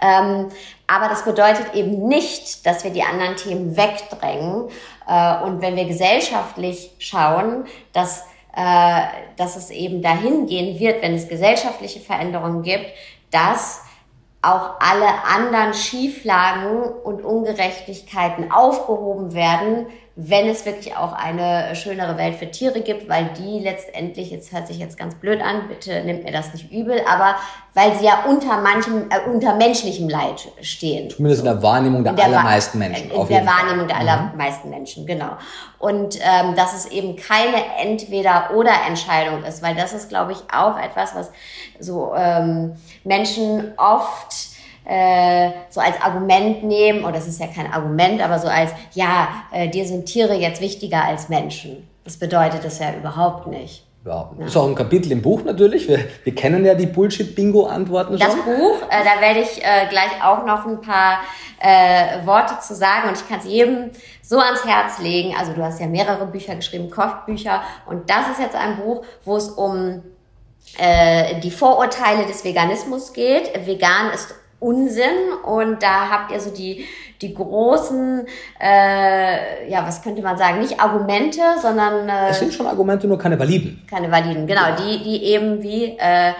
[0.01, 0.47] Ähm,
[0.87, 4.69] aber das bedeutet eben nicht, dass wir die anderen Themen wegdrängen.
[5.05, 8.23] Äh, und wenn wir gesellschaftlich schauen, dass,
[8.55, 9.01] äh,
[9.35, 12.85] dass es eben dahin gehen wird, wenn es gesellschaftliche Veränderungen gibt,
[13.31, 13.81] dass
[14.41, 19.87] auch alle anderen Schieflagen und Ungerechtigkeiten aufgehoben werden,
[20.17, 24.65] wenn es wirklich auch eine schönere Welt für Tiere gibt, weil die letztendlich, jetzt hört
[24.65, 27.35] sich jetzt ganz blöd an, bitte nimmt mir das nicht übel, aber
[27.73, 31.09] weil sie ja unter manchem, äh, unter menschlichem Leid stehen.
[31.09, 31.47] Zumindest so.
[31.47, 33.11] in der Wahrnehmung der, der allermeisten Menschen.
[33.11, 34.07] In der Wahrnehmung der mhm.
[34.07, 35.31] allermeisten Menschen, genau.
[35.79, 41.13] Und ähm, dass es eben keine Entweder-oder-Entscheidung ist, weil das ist, glaube ich, auch etwas,
[41.13, 41.31] was
[41.81, 44.54] so ähm, Menschen oft
[44.85, 49.27] äh, so als Argument nehmen, oder das ist ja kein Argument, aber so als, ja,
[49.51, 51.87] äh, dir sind Tiere jetzt wichtiger als Menschen.
[52.03, 53.83] Das bedeutet es ja überhaupt nicht.
[54.05, 54.45] Ja, ja.
[54.45, 55.87] ist auch ein Kapitel im Buch natürlich.
[55.87, 58.27] Wir, wir kennen ja die Bullshit-Bingo-Antworten schon.
[58.27, 61.21] Das Buch, äh, da werde ich äh, gleich auch noch ein paar
[61.59, 63.89] äh, Worte zu sagen und ich kann es jedem
[64.21, 65.33] so ans Herz legen.
[65.35, 69.37] Also du hast ja mehrere Bücher geschrieben, Kochbücher und das ist jetzt ein Buch, wo
[69.37, 70.03] es um
[70.77, 73.65] äh, die Vorurteile des Veganismus geht.
[73.65, 76.85] Vegan ist Unsinn und da habt ihr so die,
[77.21, 78.25] die großen,
[78.59, 82.07] äh, ja, was könnte man sagen, nicht Argumente, sondern...
[82.09, 83.85] Äh, es sind schon Argumente, nur keine validen.
[83.89, 84.75] Keine validen, genau, ja.
[84.75, 86.33] die, die eben wie, äh,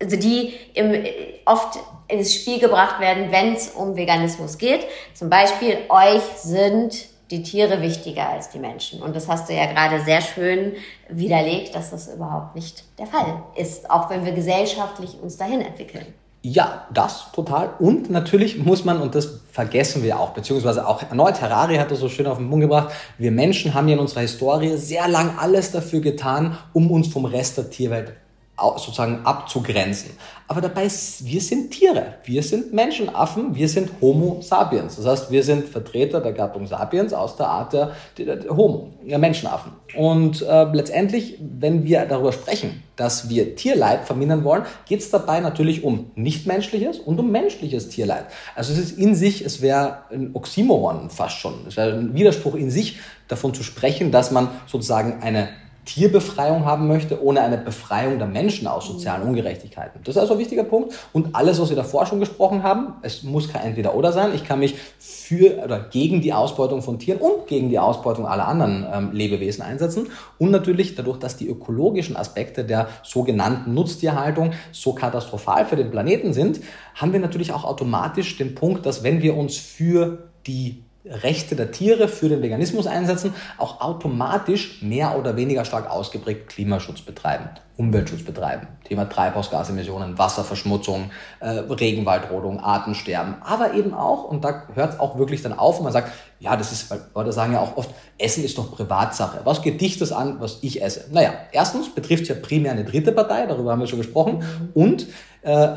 [0.00, 1.04] also die im,
[1.46, 1.78] oft
[2.08, 4.86] ins Spiel gebracht werden, wenn es um Veganismus geht.
[5.14, 9.02] Zum Beispiel, euch sind die Tiere wichtiger als die Menschen.
[9.02, 10.74] Und das hast du ja gerade sehr schön
[11.08, 16.12] widerlegt, dass das überhaupt nicht der Fall ist, auch wenn wir gesellschaftlich uns dahin entwickeln.
[16.46, 17.70] Ja, das total.
[17.78, 22.00] Und natürlich muss man, und das vergessen wir auch, beziehungsweise auch erneut Harari hat das
[22.00, 25.38] so schön auf den Punkt gebracht, wir Menschen haben ja in unserer Historie sehr lang
[25.38, 28.12] alles dafür getan, um uns vom Rest der Tierwelt
[28.56, 30.10] sozusagen abzugrenzen.
[30.46, 30.88] Aber dabei,
[31.20, 34.96] wir sind Tiere, wir sind Menschenaffen, wir sind Homo sapiens.
[34.96, 38.92] Das heißt, wir sind Vertreter der Gattung Sapiens aus der Art der, der, der Homo,
[39.02, 39.72] der Menschenaffen.
[39.96, 45.40] Und äh, letztendlich, wenn wir darüber sprechen, dass wir Tierleid vermindern wollen, geht es dabei
[45.40, 48.26] natürlich um nichtmenschliches und um menschliches Tierleid.
[48.54, 52.54] Also es ist in sich, es wäre ein Oxymoron fast schon, es wäre ein Widerspruch
[52.54, 52.98] in sich,
[53.28, 55.48] davon zu sprechen, dass man sozusagen eine
[55.84, 59.30] Tierbefreiung haben möchte, ohne eine Befreiung der Menschen aus sozialen mhm.
[59.30, 60.00] Ungerechtigkeiten.
[60.04, 60.94] Das ist also ein wichtiger Punkt.
[61.12, 64.34] Und alles, was wir davor schon gesprochen haben, es muss kein Entweder-Oder sein.
[64.34, 68.48] Ich kann mich für oder gegen die Ausbeutung von Tieren und gegen die Ausbeutung aller
[68.48, 70.08] anderen ähm, Lebewesen einsetzen.
[70.38, 76.32] Und natürlich dadurch, dass die ökologischen Aspekte der sogenannten Nutztierhaltung so katastrophal für den Planeten
[76.32, 76.60] sind,
[76.94, 81.70] haben wir natürlich auch automatisch den Punkt, dass wenn wir uns für die Rechte der
[81.70, 88.22] Tiere für den Veganismus einsetzen, auch automatisch mehr oder weniger stark ausgeprägt Klimaschutz betreiben, Umweltschutz
[88.22, 88.68] betreiben.
[88.84, 95.42] Thema Treibhausgasemissionen, Wasserverschmutzung, äh, Regenwaldrodung, Artensterben, aber eben auch, und da hört es auch wirklich
[95.42, 98.44] dann auf, und man sagt, ja, das ist, weil Leute sagen ja auch oft, Essen
[98.44, 99.40] ist doch Privatsache.
[99.44, 101.06] Was geht dich das an, was ich esse?
[101.12, 104.42] Naja, erstens betrifft es ja primär eine dritte Partei, darüber haben wir schon gesprochen,
[104.72, 105.06] und
[105.42, 105.68] äh,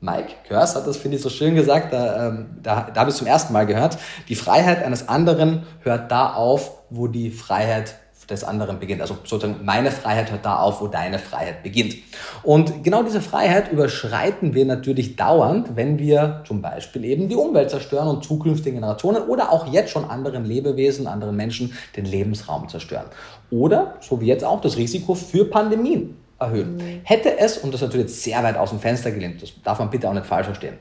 [0.00, 3.14] Mike Körs hat das, finde ich, so schön gesagt, da, ähm, da, da habe ich
[3.14, 3.98] es zum ersten Mal gehört.
[4.28, 7.96] Die Freiheit eines anderen hört da auf, wo die Freiheit
[8.30, 9.00] des anderen beginnt.
[9.00, 11.96] Also sozusagen meine Freiheit hört da auf, wo deine Freiheit beginnt.
[12.42, 17.70] Und genau diese Freiheit überschreiten wir natürlich dauernd, wenn wir zum Beispiel eben die Umwelt
[17.70, 23.06] zerstören und zukünftige Generationen oder auch jetzt schon anderen Lebewesen, anderen Menschen den Lebensraum zerstören.
[23.50, 26.76] Oder, so wie jetzt auch, das Risiko für Pandemien erhöhen.
[26.76, 27.00] Mhm.
[27.04, 29.78] Hätte es, und das ist natürlich jetzt sehr weit aus dem Fenster gelehnt, das darf
[29.78, 30.78] man bitte auch nicht falsch verstehen,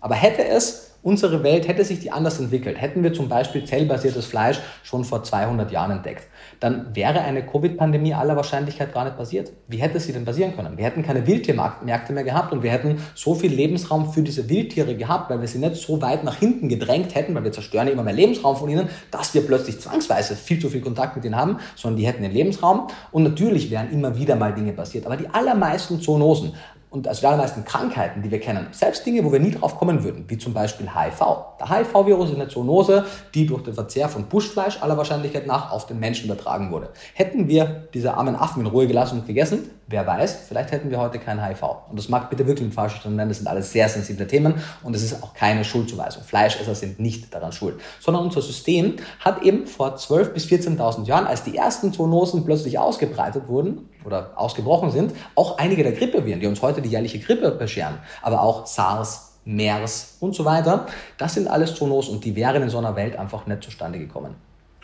[0.00, 4.26] aber hätte es unsere Welt, hätte sich die anders entwickelt, hätten wir zum Beispiel zellbasiertes
[4.26, 6.26] Fleisch schon vor 200 Jahren entdeckt,
[6.60, 9.52] dann wäre eine Covid-Pandemie aller Wahrscheinlichkeit gar nicht passiert.
[9.68, 10.76] Wie hätte sie denn passieren können?
[10.76, 14.96] Wir hätten keine Wildtiermärkte mehr gehabt und wir hätten so viel Lebensraum für diese Wildtiere
[14.96, 18.02] gehabt, weil wir sie nicht so weit nach hinten gedrängt hätten, weil wir zerstören immer
[18.02, 21.58] mehr Lebensraum von ihnen, dass wir plötzlich zwangsweise viel zu viel Kontakt mit ihnen haben,
[21.74, 25.06] sondern die hätten den Lebensraum und natürlich wären immer wieder mal Dinge passiert.
[25.06, 26.54] Aber die allermeisten Zoonosen,
[26.96, 30.02] und also die allermeisten Krankheiten, die wir kennen, selbst Dinge, wo wir nie drauf kommen
[30.02, 31.20] würden, wie zum Beispiel HIV.
[31.60, 35.86] Der HIV-Virus ist eine Zoonose, die durch den Verzehr von Buschfleisch aller Wahrscheinlichkeit nach auf
[35.86, 36.88] den Menschen übertragen wurde.
[37.12, 40.98] Hätten wir diese armen Affen in Ruhe gelassen und gegessen, Wer weiß, vielleicht hätten wir
[40.98, 41.62] heute kein HIV.
[41.62, 44.96] Und das mag bitte wirklich ein falsches sein, das sind alles sehr sensible Themen und
[44.96, 46.24] es ist auch keine Schuldzuweisung.
[46.24, 51.28] Fleischesser sind nicht daran schuld, sondern unser System hat eben vor 12.000 bis 14.000 Jahren,
[51.28, 56.48] als die ersten Zoonosen plötzlich ausgebreitet wurden oder ausgebrochen sind, auch einige der Grippeviren, die
[56.48, 60.86] uns heute die jährliche Grippe bescheren, aber auch SARS, MERS und so weiter,
[61.18, 64.34] das sind alles Zoonosen und die wären in so einer Welt einfach nicht zustande gekommen.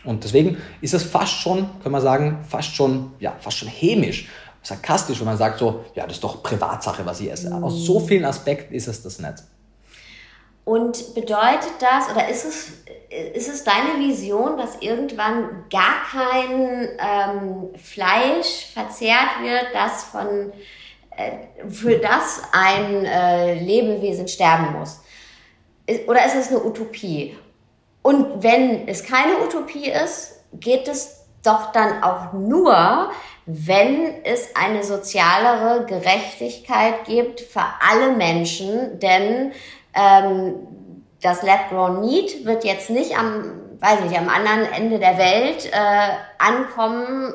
[0.05, 4.29] Und deswegen ist es fast schon, können wir sagen, fast schon, ja, fast schon hämisch,
[4.61, 7.49] sarkastisch, wenn man sagt so, ja, das ist doch Privatsache, was ich esse.
[7.49, 7.63] Mhm.
[7.63, 9.43] Aus so vielen Aspekten ist es das nicht.
[10.65, 12.71] Und bedeutet das, oder ist es,
[13.33, 20.53] ist es deine Vision, dass irgendwann gar kein ähm, Fleisch verzehrt wird, das von,
[21.67, 25.01] für das ein äh, Lebewesen sterben muss?
[26.07, 27.37] Oder ist es eine Utopie?
[28.01, 33.11] Und wenn es keine Utopie ist, geht es doch dann auch nur,
[33.45, 39.51] wenn es eine sozialere Gerechtigkeit gibt für alle Menschen, denn
[39.93, 40.55] ähm,
[41.21, 43.43] das Lab-Grown Meat wird jetzt nicht am,
[43.79, 47.33] weiß nicht, am anderen Ende der Welt äh, ankommen.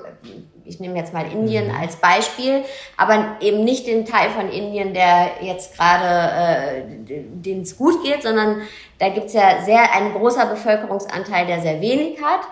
[0.69, 1.75] Ich nehme jetzt mal Indien mhm.
[1.75, 2.65] als Beispiel,
[2.97, 8.23] aber eben nicht den Teil von Indien, der jetzt gerade, äh, den es gut geht,
[8.23, 8.63] sondern
[8.99, 12.43] da gibt's ja sehr ein großer Bevölkerungsanteil, der sehr wenig hat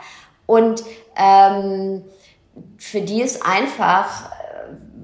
[0.46, 0.82] und
[1.16, 2.04] ähm,
[2.78, 4.32] für die es einfach äh,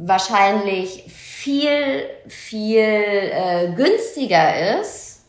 [0.01, 5.27] wahrscheinlich viel, viel äh, günstiger ist,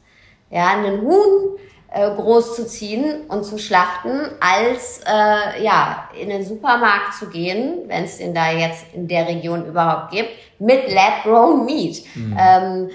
[0.50, 1.58] ja, einen Huhn
[1.94, 7.84] äh, groß zu ziehen und zu schlachten, als äh, ja, in den Supermarkt zu gehen,
[7.88, 12.04] wenn es den da jetzt in der Region überhaupt gibt, mit Lab-Grown Meat.
[12.16, 12.38] Mhm.
[12.40, 12.90] Ähm,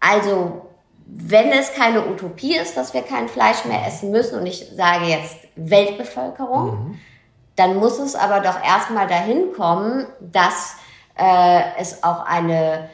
[0.00, 0.62] also
[1.06, 5.04] wenn es keine Utopie ist, dass wir kein Fleisch mehr essen müssen, und ich sage
[5.04, 6.98] jetzt Weltbevölkerung, mhm.
[7.56, 10.76] dann muss es aber doch erstmal dahin kommen, dass
[11.18, 12.88] äh, es auch eine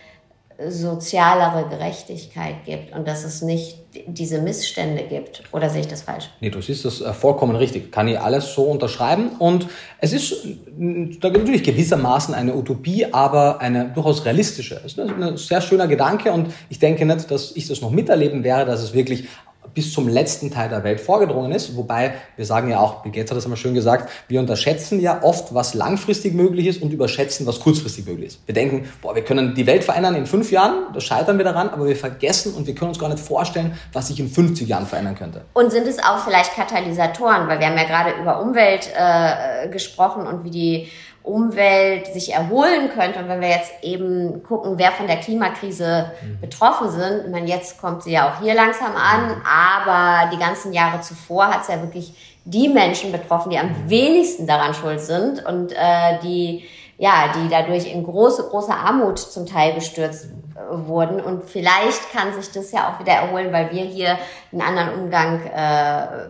[0.69, 5.43] sozialere Gerechtigkeit gibt und dass es nicht diese Missstände gibt.
[5.53, 6.31] Oder sehe ich das falsch?
[6.41, 7.91] Nee, du siehst das äh, vollkommen richtig.
[7.91, 9.31] Kann ich alles so unterschreiben.
[9.39, 9.67] Und
[9.99, 10.47] es ist
[10.77, 14.81] natürlich gewissermaßen eine Utopie, aber eine durchaus realistische.
[14.85, 18.45] Es ist ein sehr schöner Gedanke und ich denke nicht, dass ich das noch miterleben
[18.45, 19.29] werde, dass es wirklich
[19.75, 21.77] bis zum letzten Teil der Welt vorgedrungen ist.
[21.77, 25.23] Wobei wir sagen ja auch, Bill Gates hat das immer schön gesagt, wir unterschätzen ja
[25.23, 28.41] oft, was langfristig möglich ist und überschätzen, was kurzfristig möglich ist.
[28.47, 31.69] Wir denken, boah, wir können die Welt verändern in fünf Jahren, da scheitern wir daran,
[31.69, 34.87] aber wir vergessen und wir können uns gar nicht vorstellen, was sich in 50 Jahren
[34.87, 35.43] verändern könnte.
[35.55, 40.27] Und sind es auch vielleicht Katalysatoren, weil wir haben ja gerade über Umwelt äh, gesprochen
[40.27, 40.89] und wie die
[41.31, 43.21] Umwelt sich erholen könnte.
[43.21, 46.41] Und wenn wir jetzt eben gucken, wer von der Klimakrise mhm.
[46.41, 49.43] betroffen sind, ich meine, jetzt kommt sie ja auch hier langsam an, mhm.
[49.45, 52.13] aber die ganzen Jahre zuvor hat es ja wirklich
[52.45, 53.91] die Menschen betroffen, die am mhm.
[53.91, 56.65] wenigsten daran schuld sind und äh, die
[56.99, 60.29] ja, die dadurch in große, große Armut zum Teil gestürzt
[60.71, 61.21] wurden.
[61.21, 64.19] Und vielleicht kann sich das ja auch wieder erholen, weil wir hier
[64.53, 66.29] einen anderen Umgang äh,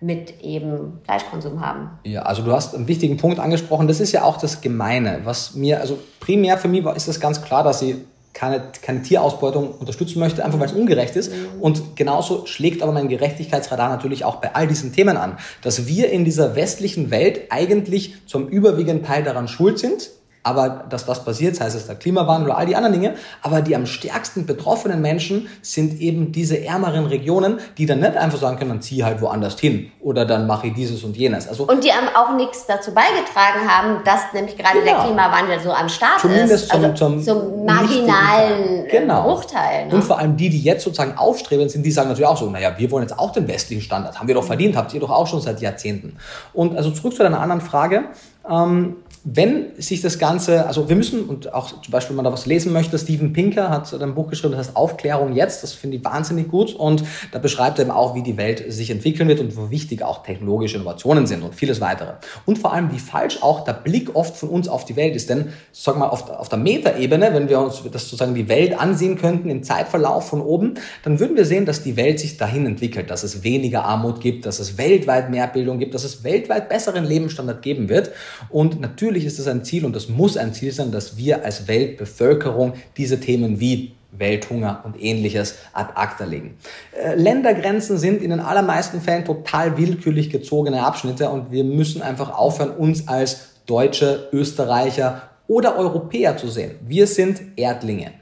[0.00, 1.90] mit eben Fleischkonsum haben.
[2.04, 3.88] Ja, also du hast einen wichtigen Punkt angesprochen.
[3.88, 5.20] Das ist ja auch das Gemeine.
[5.24, 9.02] Was mir, also primär für mich war, ist das ganz klar, dass sie keine, keine
[9.02, 11.32] Tierausbeutung unterstützen möchte, einfach weil es ungerecht ist.
[11.32, 11.60] Mhm.
[11.60, 16.10] Und genauso schlägt aber mein Gerechtigkeitsradar natürlich auch bei all diesen Themen an, dass wir
[16.10, 20.10] in dieser westlichen Welt eigentlich zum überwiegenden Teil daran schuld sind,
[20.48, 23.76] aber dass das passiert, sei es der Klimawandel oder all die anderen Dinge, aber die
[23.76, 28.70] am stärksten betroffenen Menschen sind eben diese ärmeren Regionen, die dann nicht einfach sagen können,
[28.70, 31.46] dann zieh halt woanders hin oder dann mache ich dieses und jenes.
[31.46, 34.92] Also und die auch nichts dazu beigetragen haben, dass nämlich gerade genau.
[34.92, 36.70] der Klimawandel so am Start Zumindest ist.
[36.70, 39.22] Zum, also zum, zum marginalen äh, genau.
[39.24, 39.86] Bruchteil.
[39.86, 39.94] Ne?
[39.94, 42.72] Und vor allem die, die jetzt sozusagen aufstreben sind, die sagen natürlich auch so, naja,
[42.76, 45.26] wir wollen jetzt auch den westlichen Standard, haben wir doch verdient, habt ihr doch auch
[45.26, 46.16] schon seit Jahrzehnten.
[46.52, 48.04] Und also zurück zu deiner anderen Frage.
[48.48, 52.32] Ähm, wenn sich das Ganze, also wir müssen, und auch zum Beispiel, wenn man da
[52.32, 55.96] was lesen möchte, Steven Pinker hat ein Buch geschrieben, das heißt Aufklärung jetzt, das finde
[55.96, 56.74] ich wahnsinnig gut.
[56.74, 60.02] Und da beschreibt er eben auch, wie die Welt sich entwickeln wird und wo wichtig
[60.02, 62.14] auch technologische Innovationen sind und vieles weitere.
[62.46, 65.30] Und vor allem, wie falsch auch der Blick oft von uns auf die Welt ist,
[65.30, 69.18] denn, sag mal, auf, auf der Metaebene, wenn wir uns das sozusagen die Welt ansehen
[69.18, 73.10] könnten im Zeitverlauf von oben, dann würden wir sehen, dass die Welt sich dahin entwickelt,
[73.10, 77.04] dass es weniger Armut gibt, dass es weltweit mehr Bildung gibt, dass es weltweit besseren
[77.04, 78.10] Lebensstandard geben wird.
[78.50, 81.42] Und natürlich natürlich ist es ein Ziel und das muss ein Ziel sein, dass wir
[81.42, 86.58] als Weltbevölkerung diese Themen wie Welthunger und ähnliches ad acta legen.
[86.92, 92.36] Äh, Ländergrenzen sind in den allermeisten Fällen total willkürlich gezogene Abschnitte und wir müssen einfach
[92.36, 96.72] aufhören, uns als Deutsche, Österreicher oder Europäer zu sehen.
[96.86, 98.12] Wir sind Erdlinge.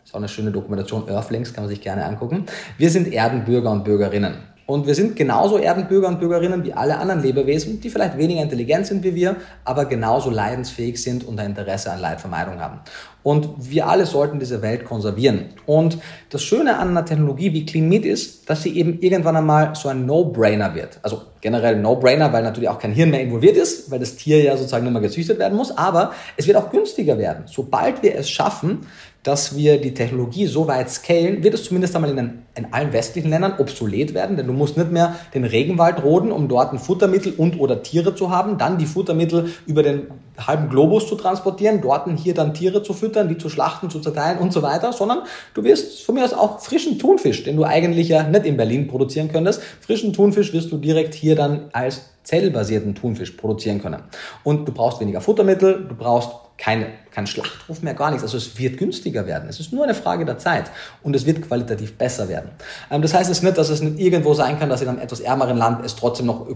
[0.00, 2.46] Das ist auch eine schöne Dokumentation, Earthlings, kann man sich gerne angucken.
[2.78, 4.38] Wir sind Erdenbürger und Bürgerinnen.
[4.70, 8.86] Und wir sind genauso Erdenbürger und Bürgerinnen wie alle anderen Lebewesen, die vielleicht weniger intelligent
[8.86, 12.78] sind wie wir, aber genauso leidensfähig sind und ein Interesse an Leidvermeidung haben.
[13.24, 15.46] Und wir alle sollten diese Welt konservieren.
[15.66, 15.98] Und
[16.30, 19.88] das Schöne an einer Technologie wie Clean Meat ist, dass sie eben irgendwann einmal so
[19.88, 21.00] ein No-Brainer wird.
[21.02, 24.56] Also generell No-Brainer, weil natürlich auch kein Hirn mehr involviert ist, weil das Tier ja
[24.56, 25.76] sozusagen nicht mehr gezüchtet werden muss.
[25.76, 27.44] Aber es wird auch günstiger werden.
[27.46, 28.86] Sobald wir es schaffen,
[29.22, 32.92] dass wir die Technologie so weit scalen, wird es zumindest einmal in, den, in, allen
[32.92, 36.78] westlichen Ländern obsolet werden, denn du musst nicht mehr den Regenwald roden, um dort ein
[36.78, 40.06] Futtermittel und oder Tiere zu haben, dann die Futtermittel über den
[40.38, 44.38] halben Globus zu transportieren, dort hier dann Tiere zu füttern, die zu schlachten, zu zerteilen
[44.38, 45.20] und so weiter, sondern
[45.52, 48.88] du wirst von mir aus auch frischen Thunfisch, den du eigentlich ja nicht in Berlin
[48.88, 54.02] produzieren könntest, frischen Thunfisch wirst du direkt hier dann als zellbasierten Thunfisch produzieren können.
[54.44, 56.30] Und du brauchst weniger Futtermittel, du brauchst
[56.60, 58.22] keine, kein Schlachtruf mehr, gar nichts.
[58.22, 59.48] Also es wird günstiger werden.
[59.48, 60.70] Es ist nur eine Frage der Zeit
[61.02, 62.50] und es wird qualitativ besser werden.
[62.90, 65.20] Ähm, das heißt es nicht, dass es nicht irgendwo sein kann, dass in einem etwas
[65.20, 66.46] ärmeren Land es trotzdem noch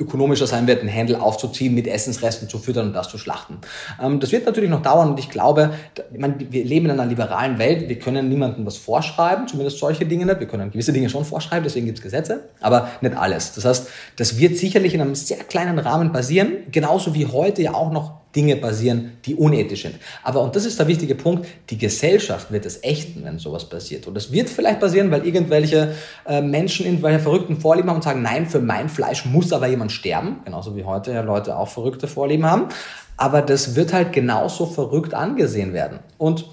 [0.00, 3.58] ökonomischer sein wird, einen Händel aufzuziehen, mit Essensresten zu füttern und das zu schlachten.
[4.02, 5.70] Ähm, das wird natürlich noch dauern und ich glaube,
[6.10, 10.40] wir leben in einer liberalen Welt, wir können niemandem was vorschreiben, zumindest solche Dinge nicht.
[10.40, 13.54] Wir können gewisse Dinge schon vorschreiben, deswegen gibt es Gesetze, aber nicht alles.
[13.54, 17.74] Das heißt, das wird sicherlich in einem sehr kleinen Rahmen passieren, genauso wie heute ja
[17.74, 19.96] auch noch Dinge passieren, die unethisch sind.
[20.22, 24.06] Aber, und das ist der wichtige Punkt, die Gesellschaft wird es ächten, wenn sowas passiert.
[24.06, 25.94] Und das wird vielleicht passieren, weil irgendwelche
[26.26, 29.92] äh, Menschen irgendwelche verrückten Vorlieben haben und sagen, nein, für mein Fleisch muss aber jemand
[29.92, 30.40] sterben.
[30.44, 32.68] Genauso wie heute ja Leute auch verrückte Vorlieben haben.
[33.16, 36.00] Aber das wird halt genauso verrückt angesehen werden.
[36.16, 36.46] Und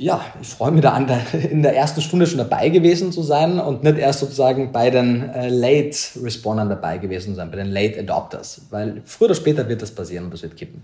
[0.00, 1.06] ja, ich freue mich da an,
[1.50, 5.28] in der ersten Stunde schon dabei gewesen zu sein und nicht erst sozusagen bei den
[5.28, 8.62] äh, Late Respondern dabei gewesen zu sein, bei den Late Adopters.
[8.70, 10.82] Weil früher oder später wird das passieren und das wird kippen.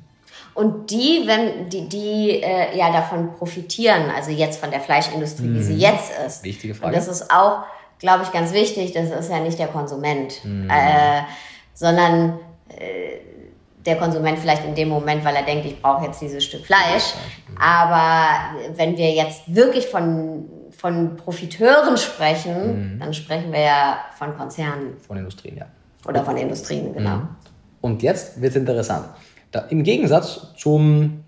[0.52, 5.62] Und die, wenn die, die äh, ja davon profitieren, also jetzt von der Fleischindustrie, wie
[5.62, 5.80] sie mhm.
[5.80, 6.44] jetzt ist.
[6.44, 6.88] Wichtige Frage.
[6.88, 7.62] Und das ist auch,
[7.98, 8.92] glaube ich, ganz wichtig.
[8.92, 10.68] Das ist ja nicht der Konsument, mhm.
[10.68, 11.22] äh,
[11.72, 12.38] sondern
[12.68, 13.35] äh,
[13.86, 17.14] der Konsument vielleicht in dem Moment, weil er denkt, ich brauche jetzt dieses Stück Fleisch.
[17.58, 23.00] Aber wenn wir jetzt wirklich von, von Profiteuren sprechen, mhm.
[23.00, 24.96] dann sprechen wir ja von Konzernen.
[25.06, 25.66] Von Industrien, ja.
[26.06, 27.16] Oder von Industrien, genau.
[27.16, 27.28] Mhm.
[27.80, 29.06] Und jetzt wird es interessant.
[29.52, 31.24] Da, Im Gegensatz zum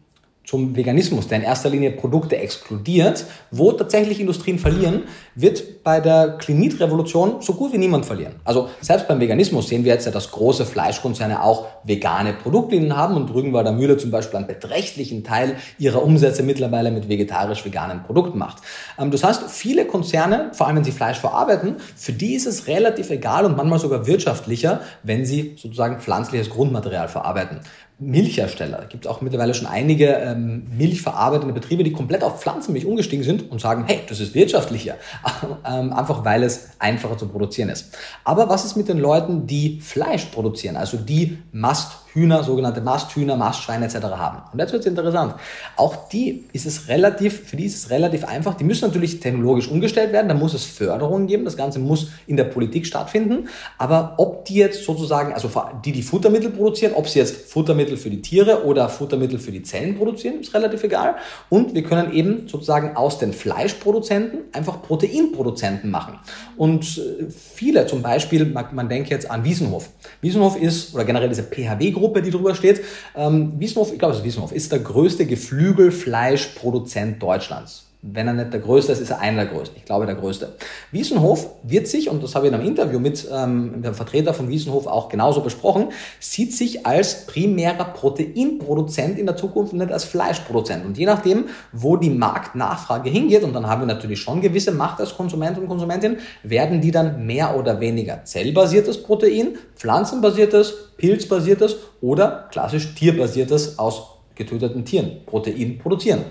[0.49, 5.03] zum Veganismus, der in erster Linie Produkte exkludiert, wo tatsächlich Industrien verlieren,
[5.35, 8.37] wird bei der Clean-Meat-Revolution so gut wie niemand verlieren.
[8.45, 13.15] Also selbst beim Veganismus sehen wir jetzt ja, dass große Fleischkonzerne auch vegane Produktlinien haben
[13.15, 18.63] und Rügenwalder Mühle zum Beispiel einen beträchtlichen Teil ihrer Umsätze mittlerweile mit vegetarisch-veganen Produkten macht.
[18.99, 22.69] Ähm, das heißt, viele Konzerne, vor allem wenn sie Fleisch verarbeiten, für die ist es
[22.69, 27.61] relativ egal und manchmal sogar wirtschaftlicher, wenn sie sozusagen pflanzliches Grundmaterial verarbeiten.
[28.01, 28.83] Milchhersteller.
[28.85, 33.51] Es gibt auch mittlerweile schon einige ähm, milchverarbeitende Betriebe, die komplett auf Pflanzenmilch umgestiegen sind
[33.51, 34.95] und sagen, hey, das ist wirtschaftlicher,
[35.67, 37.97] ähm, einfach weil es einfacher zu produzieren ist.
[38.23, 43.37] Aber was ist mit den Leuten, die Fleisch produzieren, also die Mast Hühner, sogenannte Masthühner,
[43.37, 43.97] Mastschweine etc.
[43.97, 44.43] haben.
[44.53, 45.35] Und jetzt wird es interessant.
[45.77, 48.55] Auch die ist es relativ, für die ist es relativ einfach.
[48.55, 50.29] Die müssen natürlich technologisch umgestellt werden.
[50.29, 51.45] Da muss es Förderungen geben.
[51.45, 53.49] Das Ganze muss in der Politik stattfinden.
[53.77, 55.51] Aber ob die jetzt sozusagen, also
[55.85, 59.63] die, die Futtermittel produzieren, ob sie jetzt Futtermittel für die Tiere oder Futtermittel für die
[59.63, 61.17] Zellen produzieren, ist relativ egal.
[61.49, 66.19] Und wir können eben sozusagen aus den Fleischproduzenten einfach Proteinproduzenten machen.
[66.57, 69.91] Und äh, viele, zum Beispiel, man, man denkt jetzt an Wiesenhof.
[70.21, 72.83] Wiesenhof ist, oder generell diese PHW-Gruppe, Gruppe, die drüber steht.
[73.15, 77.88] Ähm, Wiesnhof, ich glaube, es ist Wiesnhof, ist der größte Geflügelfleischproduzent Deutschlands.
[78.01, 79.77] Wenn er nicht der größte ist, ist er einer der größten.
[79.77, 80.55] Ich glaube, der größte.
[80.93, 84.49] Wiesenhof wird sich, und das habe ich in einem Interview mit ähm, dem Vertreter von
[84.49, 85.89] Wiesenhof auch genauso besprochen,
[86.21, 90.87] sieht sich als primärer Proteinproduzent in der Zukunft und nicht als Fleischproduzent.
[90.87, 95.01] Und je nachdem, wo die Marktnachfrage hingeht, und dann haben wir natürlich schon gewisse Macht
[95.01, 102.47] als Konsument und Konsumentin, werden die dann mehr oder weniger zellbasiertes Protein, pflanzenbasiertes, pilzbasiertes oder
[102.53, 106.25] klassisch tierbasiertes aus getöteten Tieren Protein produzieren.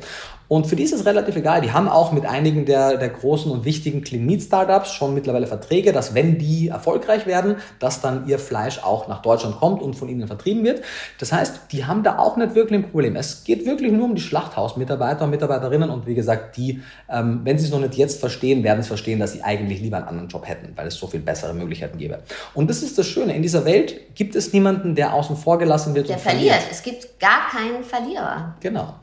[0.48, 1.62] Und für die ist es relativ egal.
[1.62, 5.48] Die haben auch mit einigen der, der großen und wichtigen Clean Meat Startups schon mittlerweile
[5.48, 9.96] Verträge, dass wenn die erfolgreich werden, dass dann ihr Fleisch auch nach Deutschland kommt und
[9.96, 10.82] von ihnen vertrieben wird.
[11.20, 13.16] Das heißt, die haben da auch nicht wirklich ein Problem.
[13.16, 17.58] Es geht wirklich nur um die Schlachthausmitarbeiter und Mitarbeiterinnen und wie gesagt, die, ähm, wenn
[17.58, 20.30] sie es noch nicht jetzt verstehen, werden es verstehen, dass sie eigentlich lieber einen anderen
[20.30, 22.20] Job hätten, weil es so viel bessere Möglichkeiten gäbe.
[22.54, 23.36] Und das ist das Schöne.
[23.36, 26.10] In dieser Welt gibt es niemanden, der außen vor gelassen wird.
[26.10, 26.54] Der verliert.
[26.54, 26.72] verliert.
[26.72, 28.56] Es gibt gar keinen Verlierer.
[28.62, 28.96] Genau.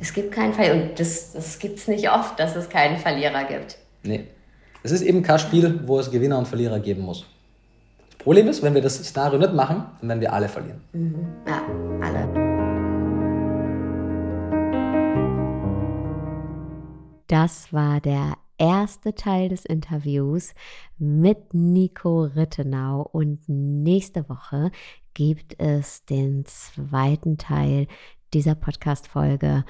[0.00, 0.90] Es gibt keinen Verlierer.
[0.90, 3.78] Und das, das gibt es nicht oft, dass es keinen Verlierer gibt.
[4.04, 4.28] Nee.
[4.84, 7.26] Es ist eben kein Spiel, wo es Gewinner und Verlierer geben muss.
[8.08, 10.80] Das Problem ist, wenn wir das Szenario nicht machen, dann werden wir alle verlieren.
[10.92, 11.26] Mhm.
[11.48, 11.62] Ja,
[12.00, 12.28] alle.
[17.26, 20.54] Das war der erste Teil des Interviews
[20.96, 24.70] mit Nico Rittenau und nächste Woche
[25.14, 27.88] gibt es den zweiten Teil
[28.34, 29.64] dieser Podcast-Folge,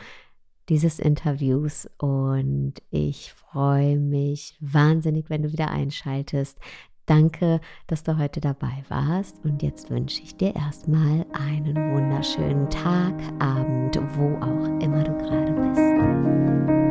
[0.68, 1.88] dieses Interviews.
[1.98, 6.58] Und ich freue mich wahnsinnig, wenn du wieder einschaltest.
[7.06, 9.42] Danke, dass du heute dabei warst.
[9.42, 15.52] Und jetzt wünsche ich dir erstmal einen wunderschönen Tag, Abend, wo auch immer du gerade
[15.52, 16.87] bist.